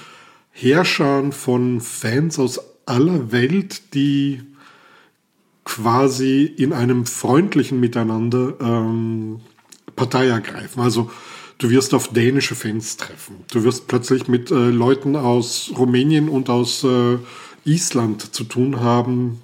[0.51, 4.41] Herrscher von Fans aus aller Welt, die
[5.65, 9.41] quasi in einem freundlichen Miteinander ähm,
[9.95, 10.81] Partei ergreifen?
[10.81, 11.11] Also
[11.61, 13.45] Du wirst auf dänische Fans treffen.
[13.53, 17.19] Du wirst plötzlich mit äh, Leuten aus Rumänien und aus äh,
[17.67, 19.43] Island zu tun haben,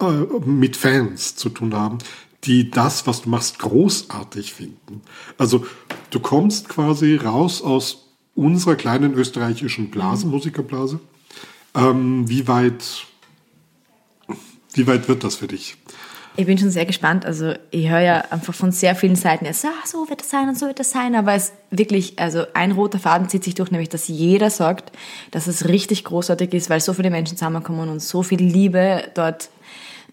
[0.00, 0.12] äh,
[0.44, 1.96] mit Fans zu tun haben,
[2.44, 5.00] die das, was du machst, großartig finden.
[5.38, 5.64] Also
[6.10, 10.26] du kommst quasi raus aus unserer kleinen österreichischen Blase.
[10.26, 11.00] Musikerblase.
[11.74, 13.06] Ähm, wie weit,
[14.74, 15.78] wie weit wird das für dich?
[16.36, 17.26] Ich bin schon sehr gespannt.
[17.26, 19.52] Also ich höre ja einfach von sehr vielen Seiten, ja,
[19.84, 21.14] so wird das sein und so wird das sein.
[21.14, 24.92] Aber es wirklich, also ein roter Faden zieht sich durch, nämlich dass jeder sagt,
[25.32, 29.50] dass es richtig großartig ist, weil so viele Menschen zusammenkommen und so viel Liebe dort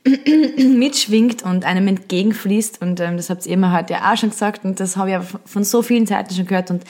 [0.58, 2.82] mitschwingt und einem entgegenfließt.
[2.82, 5.16] Und ähm, das habt ihr immer heute ja auch schon gesagt und das habe ich
[5.16, 6.72] aber von so vielen Seiten schon gehört.
[6.72, 6.84] Und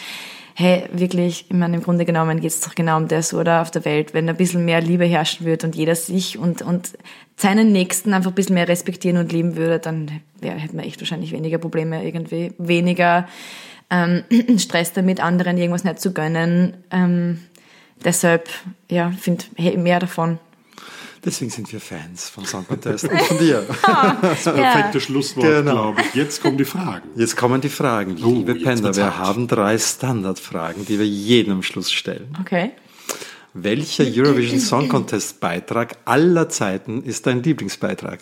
[0.60, 3.70] hey, wirklich, ich meine, im Grunde genommen geht es doch genau um das, oder auf
[3.70, 6.98] der Welt, wenn ein bisschen mehr Liebe herrschen würde und jeder sich und, und
[7.36, 10.10] seinen Nächsten einfach ein bisschen mehr respektieren und lieben würde, dann
[10.42, 13.28] ja, hätten wir echt wahrscheinlich weniger Probleme irgendwie, weniger
[13.92, 14.24] ähm,
[14.58, 16.76] Stress damit, anderen irgendwas nicht zu gönnen.
[16.90, 17.38] Ähm,
[18.04, 18.50] deshalb,
[18.90, 20.40] ja, finde hey, mehr davon.
[21.28, 23.66] Deswegen sind wir Fans von Song Contest und von dir.
[24.22, 25.92] das perfekte Schlusswort, genau.
[25.92, 26.16] glaube ich.
[26.16, 27.10] Jetzt kommen die Fragen.
[27.18, 28.16] Jetzt kommen die Fragen.
[28.24, 32.34] Oh, Liebe Panda, wir haben drei Standardfragen, die wir jedem am Schluss stellen.
[32.40, 32.72] Okay.
[33.54, 38.22] Welcher Eurovision Song Contest Beitrag aller Zeiten ist dein Lieblingsbeitrag?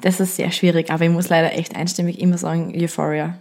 [0.00, 3.36] Das ist sehr schwierig, aber ich muss leider echt einstimmig immer sagen Euphoria.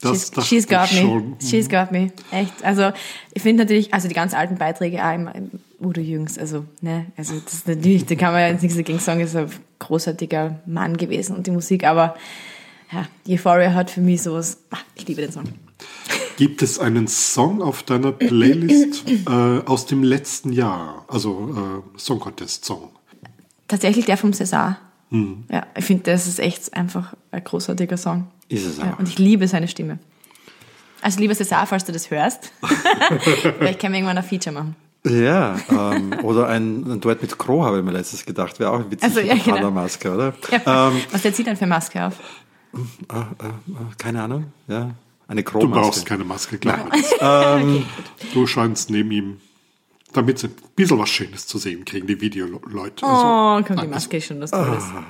[0.00, 1.00] Das, she's, she's got me.
[1.00, 1.36] Schon.
[1.40, 2.10] She's got me.
[2.32, 2.64] Echt.
[2.64, 2.90] Also
[3.32, 5.32] ich finde natürlich, also die ganz alten Beiträge auch immer
[5.80, 8.98] Udo Jüngs, also ne, also das ist natürlich, da kann man ja jetzt nichts dagegen
[8.98, 12.16] sagen, ist ein großartiger Mann gewesen und die Musik, aber
[12.92, 15.44] ja, Euphoria hat für mich sowas, ach, ich liebe den Song.
[16.36, 19.30] Gibt es einen Song auf deiner Playlist äh,
[19.66, 22.90] aus dem letzten Jahr, also äh, Song Contest Song?
[23.68, 24.76] Tatsächlich der vom César.
[25.10, 25.44] Hm.
[25.50, 28.28] Ja, ich finde, das ist echt einfach ein großartiger Song.
[28.48, 28.84] Ist es auch.
[28.84, 29.98] Ja, und ich liebe seine Stimme.
[31.00, 32.50] Also lieber César, falls du das hörst,
[33.58, 34.76] vielleicht können wir irgendwann ein Feature machen.
[35.06, 38.90] Ja, ähm, oder ein, ein Duett mit Crow habe ich mir letztes gedacht, wäre auch
[38.90, 39.70] witzig also, ja, mit genau.
[39.70, 40.34] Maske, oder?
[40.50, 40.88] Ja.
[40.88, 42.14] Ähm, Was der zieht dann für Maske auf?
[42.72, 43.52] Äh, äh,
[43.98, 44.90] keine Ahnung, ja.
[45.28, 46.86] Eine Crow Du brauchst keine Maske, klar.
[47.20, 47.84] ähm, okay,
[48.32, 49.40] du scheinst neben ihm,
[50.12, 53.06] damit sie ein bisschen was Schönes zu sehen kriegen, die Videoleute.
[53.06, 54.84] Also, oh, komm, die Maske ist schon das Tolles.
[54.84, 55.04] Ah.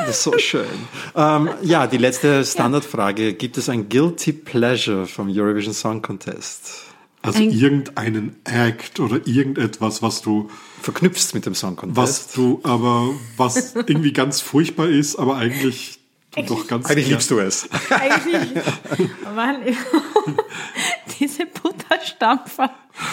[0.00, 0.66] Das ist so schön.
[1.14, 3.34] ähm, ja, die letzte Standardfrage.
[3.34, 6.93] Gibt es ein Guilty Pleasure vom Eurovision Song Contest?
[7.26, 10.50] Also Ein- irgendeinen Act oder irgendetwas, was du,
[10.82, 11.96] Verknüpfst mit dem Song Contest?
[11.96, 13.08] was du aber,
[13.38, 15.98] was irgendwie ganz furchtbar ist, aber eigentlich
[16.36, 17.66] du doch ganz Eigentlich liebst du es.
[17.88, 18.36] Eigentlich,
[19.34, 19.56] Mann,
[21.18, 22.70] diese Butterstampfer,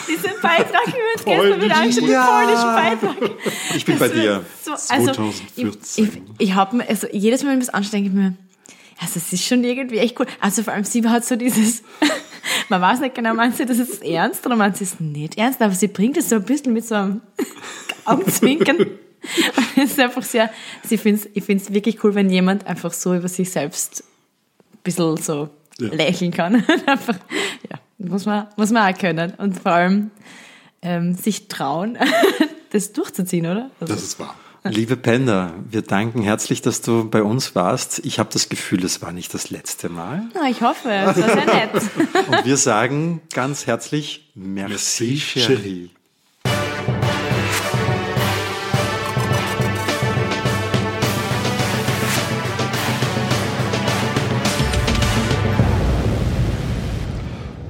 [0.07, 2.26] diesen Beitrag, wir uns gestern wieder angeschaut Ja.
[2.26, 3.32] polnischen Beitrag.
[3.76, 4.45] Ich bin bei dir.
[4.64, 5.45] So, also, 2014.
[5.55, 8.34] Ich, ich, ich habe mir, also jedes Mal, wenn ich das anschaue, denke ich mir,
[8.99, 10.28] also es ist schon irgendwie echt cool.
[10.39, 11.82] Also vor allem sie hat so dieses,
[12.72, 15.61] man weiß nicht genau, meint sie das jetzt ernst oder meint sie es nicht ernst,
[15.61, 17.22] aber sie bringt es so ein bisschen mit so einem
[18.05, 18.78] Augenzwinkern.
[18.78, 18.88] Und
[19.76, 20.49] es ist einfach sehr,
[20.84, 24.03] sie find's, ich finde es wirklich cool, wenn jemand einfach so über sich selbst
[24.74, 25.49] ein bisschen so
[25.80, 25.93] Ja.
[25.93, 26.55] lächeln kann.
[26.88, 27.17] einfach,
[27.69, 29.34] ja, muss man, muss man auch können.
[29.38, 30.09] Und vor allem
[30.82, 31.97] ähm, sich trauen,
[32.72, 33.69] das durchzuziehen, oder?
[33.80, 34.36] Also, Das ist wahr.
[34.64, 37.97] Liebe Penda, wir danken herzlich, dass du bei uns warst.
[38.05, 40.30] Ich habe das Gefühl, es war nicht das letzte Mal.
[40.36, 41.72] na, ich hoffe, das war sehr nett.
[42.28, 45.89] Und wir sagen ganz herzlich Merci, Merci, chérie.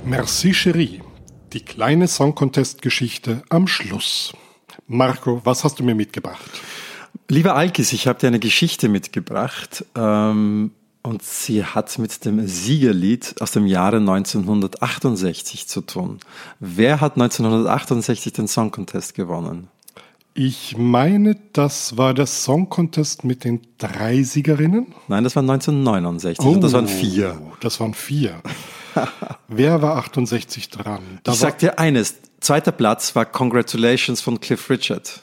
[0.04, 1.02] Merci Cherie.
[1.54, 4.34] Die kleine Song Contest Geschichte am Schluss.
[4.88, 6.52] Marco, was hast du mir mitgebracht?
[7.28, 9.86] Lieber Alkis, ich habe dir eine Geschichte mitgebracht.
[9.96, 10.72] Ähm,
[11.04, 16.20] und sie hat mit dem Siegerlied aus dem Jahre 1968 zu tun.
[16.60, 19.68] Wer hat 1968 den Song Contest gewonnen?
[20.34, 24.94] Ich meine, das war der Song Contest mit den drei Siegerinnen.
[25.08, 26.46] Nein, das war 1969.
[26.46, 27.42] und das waren vier.
[27.42, 28.42] Oh, Das waren vier.
[29.48, 31.02] Wer war 68 dran?
[31.24, 32.16] Da Ich sag dir eines.
[32.40, 35.22] Zweiter Platz war Congratulations von Cliff Richard.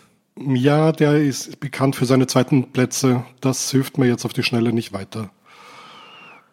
[0.54, 3.24] Ja, der ist bekannt für seine zweiten Plätze.
[3.40, 5.30] Das hilft mir jetzt auf die Schnelle nicht weiter.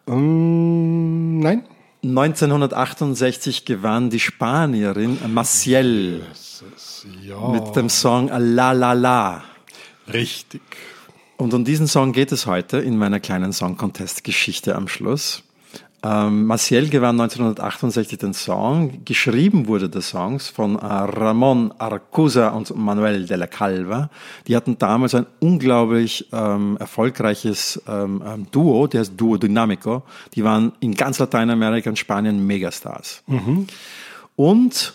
[0.08, 1.66] Ähm, nein?
[2.04, 6.22] 1968 gewann die Spanierin Maciel
[7.24, 9.44] Ja, mit dem Song La La La.
[10.12, 10.62] richtig.
[11.38, 15.44] Und um diesen Song geht es heute in meiner kleinen Song Contest Geschichte am Schluss.
[16.06, 19.04] Ähm, Maciel gewann 1968 den Song.
[19.06, 24.12] Geschrieben wurde der Song von äh, Ramon Arcusa und Manuel de la Calva.
[24.48, 30.04] Die hatten damals ein unglaublich ähm, erfolgreiches ähm, ähm, Duo, der heißt Duo Dynamico.
[30.36, 33.24] Die waren in ganz Lateinamerika und Spanien Megastars.
[34.36, 34.94] Und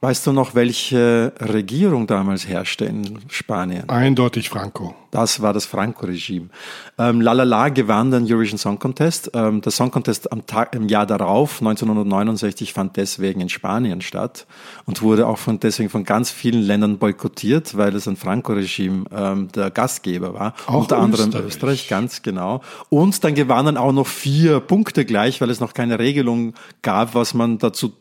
[0.00, 3.88] weißt du noch, welche Regierung damals herrschte in Spanien?
[3.88, 4.94] Eindeutig Franco.
[5.10, 6.48] Das war das Franco-Regime.
[6.96, 9.32] Ähm, Lalala gewann den Eurovision Song Contest.
[9.34, 14.46] Ähm, der Song Contest am Tag, im Jahr darauf, 1969, fand deswegen in Spanien statt
[14.86, 19.48] und wurde auch von, deswegen von ganz vielen Ländern boykottiert, weil es ein Franco-Regime ähm,
[19.52, 20.54] der Gastgeber war.
[20.66, 21.46] Auch Unter anderem Österreich.
[21.46, 22.62] Österreich, ganz genau.
[22.88, 27.34] Und dann gewannen auch noch vier Punkte gleich, weil es noch keine Regelung gab, was
[27.34, 27.92] man dazu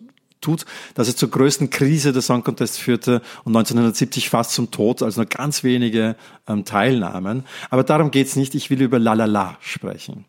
[0.42, 0.66] tut,
[0.96, 5.22] dass es zur größten Krise des Song Contests führte und 1970 fast zum Tod, also
[5.22, 6.16] nur ganz wenige
[6.48, 7.44] ähm, Teilnahmen.
[7.70, 8.56] Aber darum geht's nicht.
[8.56, 10.26] Ich will über La La La sprechen.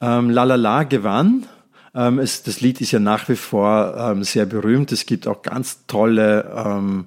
[0.00, 1.46] Ähm, La La La gewann.
[1.94, 4.92] Ähm, es, das Lied ist ja nach wie vor ähm, sehr berühmt.
[4.92, 7.06] Es gibt auch ganz tolle ähm,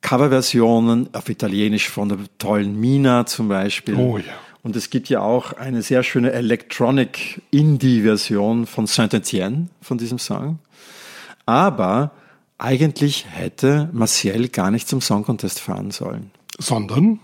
[0.00, 3.96] Coverversionen auf Italienisch von der tollen Mina zum Beispiel.
[3.96, 4.24] Oh ja.
[4.62, 10.58] Und es gibt ja auch eine sehr schöne Electronic Indie-Version von Saint-Etienne von diesem Song.
[11.46, 12.12] Aber
[12.58, 16.30] eigentlich hätte Maciel gar nicht zum Song Contest fahren sollen.
[16.58, 17.20] Sondern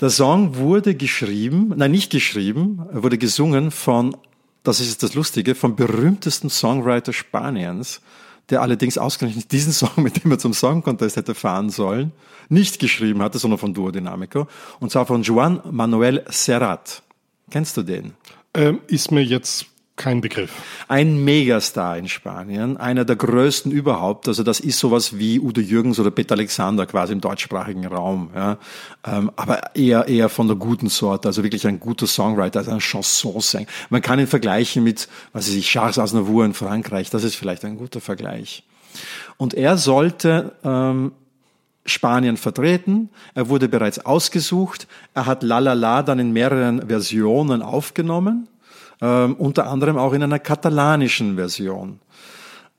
[0.00, 4.16] Der Song wurde geschrieben, nein, nicht geschrieben, er wurde gesungen von,
[4.64, 8.00] das ist jetzt das Lustige, vom berühmtesten Songwriter Spaniens,
[8.50, 12.12] der allerdings ausgerechnet diesen Song, mit dem er zum Song Contest hätte fahren sollen,
[12.48, 14.48] nicht geschrieben hatte, sondern von Duo Dinamico,
[14.80, 17.02] und zwar von Juan Manuel Serrat.
[17.50, 18.14] Kennst du den?
[18.54, 19.66] ähm, ist mir jetzt
[19.96, 20.50] kein Begriff.
[20.88, 24.26] Ein Megastar in Spanien, einer der größten überhaupt.
[24.26, 28.30] Also das ist sowas wie Udo Jürgens oder Peter Alexander quasi im deutschsprachigen Raum.
[28.34, 28.58] Ja.
[29.06, 32.80] Ähm, aber eher eher von der guten Sorte, also wirklich ein guter Songwriter, also ein
[32.80, 33.66] Chansonsänger.
[33.88, 37.10] Man kann ihn vergleichen mit, was weiß ich, Charles Aznavour in Frankreich.
[37.10, 38.64] Das ist vielleicht ein guter Vergleich.
[39.36, 41.12] Und er sollte ähm,
[41.86, 43.10] Spanien vertreten.
[43.34, 44.88] Er wurde bereits ausgesucht.
[45.14, 48.48] Er hat La La La dann in mehreren Versionen aufgenommen,
[49.00, 52.00] ähm, unter anderem auch in einer katalanischen Version.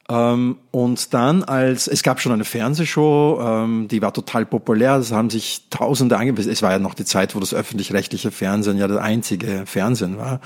[0.07, 5.11] Ähm, und dann als, es gab schon eine Fernsehshow, ähm, die war total populär, es
[5.11, 6.53] haben sich Tausende angemeldet.
[6.53, 10.41] Es war ja noch die Zeit, wo das öffentlich-rechtliche Fernsehen ja das einzige Fernsehen war.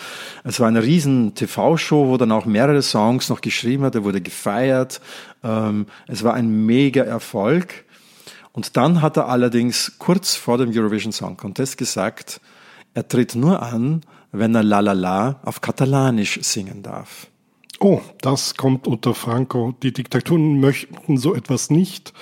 [0.46, 4.22] Es war eine riesen TV-Show, wo dann auch mehrere Songs noch geschrieben hat, er wurde
[4.22, 5.02] gefeiert.
[5.44, 7.84] Ähm, es war ein mega Erfolg.
[8.54, 12.40] Und dann hat er allerdings kurz vor dem Eurovision Song Contest gesagt,
[12.94, 14.02] Er tritt nur an,
[14.32, 17.28] wenn er La La La auf Katalanisch singen darf.
[17.80, 19.74] Oh, das kommt unter Franco.
[19.84, 22.14] Die Diktaturen möchten so etwas nicht.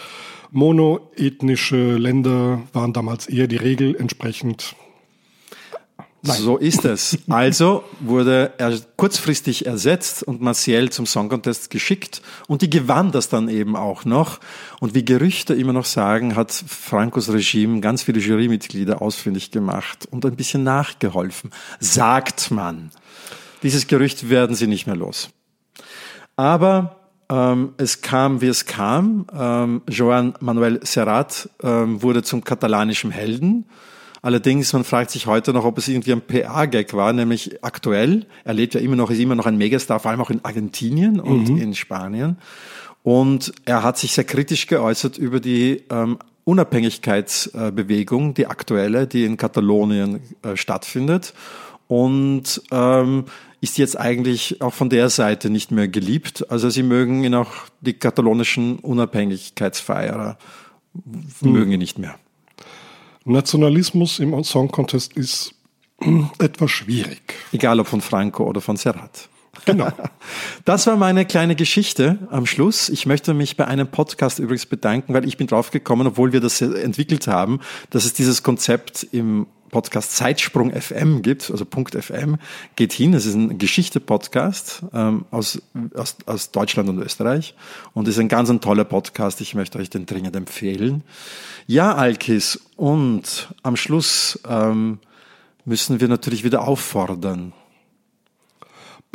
[0.51, 4.75] Monoethnische Länder waren damals eher die Regel, entsprechend
[6.27, 6.41] Nein.
[6.41, 7.17] So ist es.
[7.29, 13.29] Also wurde er kurzfristig ersetzt und Martial zum Song Contest geschickt und die gewann das
[13.29, 14.39] dann eben auch noch.
[14.79, 20.25] Und wie Gerüchte immer noch sagen, hat Francos Regime ganz viele Jurymitglieder ausfindig gemacht und
[20.25, 21.51] ein bisschen nachgeholfen.
[21.79, 22.91] Sagt man.
[23.63, 25.29] Dieses Gerücht werden sie nicht mehr los.
[26.35, 26.97] Aber
[27.29, 29.27] ähm, es kam, wie es kam.
[29.33, 33.65] Ähm, Joan Manuel Serrat ähm, wurde zum katalanischen Helden.
[34.27, 38.25] Allerdings, man fragt sich heute noch, ob es irgendwie ein PA-Gag war, nämlich aktuell.
[38.43, 41.21] Er lebt ja immer noch, ist immer noch ein Megastar, vor allem auch in Argentinien
[41.21, 41.57] und mhm.
[41.57, 42.35] in Spanien.
[43.03, 49.37] Und er hat sich sehr kritisch geäußert über die ähm, Unabhängigkeitsbewegung, die aktuelle, die in
[49.37, 51.33] Katalonien äh, stattfindet.
[51.87, 53.23] Und ähm,
[53.61, 56.51] ist jetzt eigentlich auch von der Seite nicht mehr geliebt.
[56.51, 60.37] Also sie mögen ihn auch, die katalonischen Unabhängigkeitsfeierer,
[61.39, 61.53] hm.
[61.53, 62.19] mögen ihn nicht mehr.
[63.27, 65.53] Nationalismus im Song Contest ist
[66.39, 67.33] etwas schwierig.
[67.51, 69.29] Egal ob von Franco oder von Serrat.
[69.65, 69.91] Genau.
[70.65, 72.89] Das war meine kleine Geschichte am Schluss.
[72.89, 76.59] Ich möchte mich bei einem Podcast übrigens bedanken, weil ich bin draufgekommen, obwohl wir das
[76.61, 82.37] entwickelt haben, dass es dieses Konzept im Podcast Zeitsprung FM gibt, also Punkt FM,
[82.75, 83.13] geht hin.
[83.13, 85.61] Es ist ein Geschichte-Podcast ähm, aus,
[85.93, 87.55] aus, aus Deutschland und Österreich
[87.93, 89.41] und ist ein ganz ein toller Podcast.
[89.41, 91.03] Ich möchte euch den dringend empfehlen.
[91.65, 94.99] Ja, Alkis, und am Schluss ähm,
[95.65, 97.53] müssen wir natürlich wieder auffordern.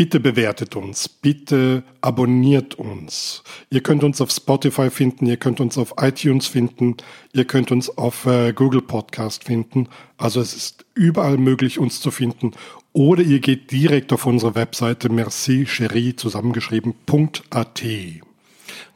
[0.03, 3.45] Bitte bewertet uns, bitte abonniert uns.
[3.71, 6.97] Ihr könnt uns auf Spotify finden, ihr könnt uns auf iTunes finden,
[7.33, 9.89] ihr könnt uns auf äh, Google Podcast finden.
[10.17, 12.51] Also es ist überall möglich, uns zu finden.
[12.93, 15.69] Oder ihr geht direkt auf unsere Webseite merci
[16.17, 17.83] zusammengeschrieben.at.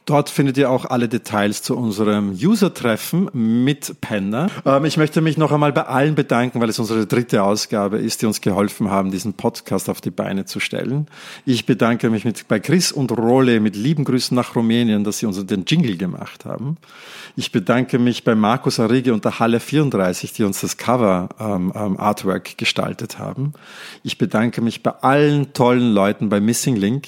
[0.07, 4.47] Dort findet ihr auch alle Details zu unserem User-Treffen mit Penner.
[4.65, 8.21] Ähm, ich möchte mich noch einmal bei allen bedanken, weil es unsere dritte Ausgabe ist,
[8.21, 11.07] die uns geholfen haben, diesen Podcast auf die Beine zu stellen.
[11.45, 15.25] Ich bedanke mich mit, bei Chris und Role mit lieben Grüßen nach Rumänien, dass sie
[15.25, 16.77] uns den Jingle gemacht haben.
[17.35, 21.73] Ich bedanke mich bei Markus Arrige und der Halle 34, die uns das Cover ähm,
[21.75, 23.51] ähm, Artwork gestaltet haben.
[24.03, 27.07] Ich bedanke mich bei allen tollen Leuten bei Missing Link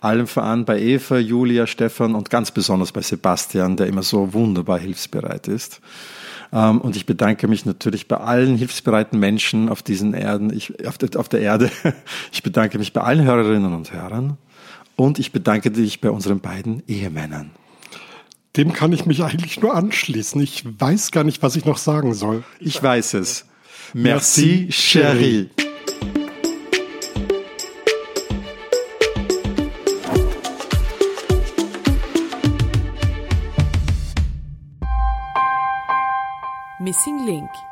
[0.00, 4.78] allem voran bei Eva, Julia, Stefan und ganz besonders bei Sebastian, der immer so wunderbar
[4.78, 5.80] hilfsbereit ist.
[6.52, 10.98] Ähm, und ich bedanke mich natürlich bei allen hilfsbereiten Menschen auf diesen Erden, ich, auf,
[10.98, 11.70] der, auf der Erde.
[12.32, 14.36] Ich bedanke mich bei allen Hörerinnen und Hörern.
[14.96, 17.50] Und ich bedanke dich bei unseren beiden Ehemännern.
[18.56, 20.40] Dem kann ich mich eigentlich nur anschließen.
[20.42, 22.44] Ich weiß gar nicht, was ich noch sagen soll.
[22.60, 23.46] Ich weiß es.
[23.94, 25.71] Merci, Merci chérie.
[36.82, 37.71] Missing Link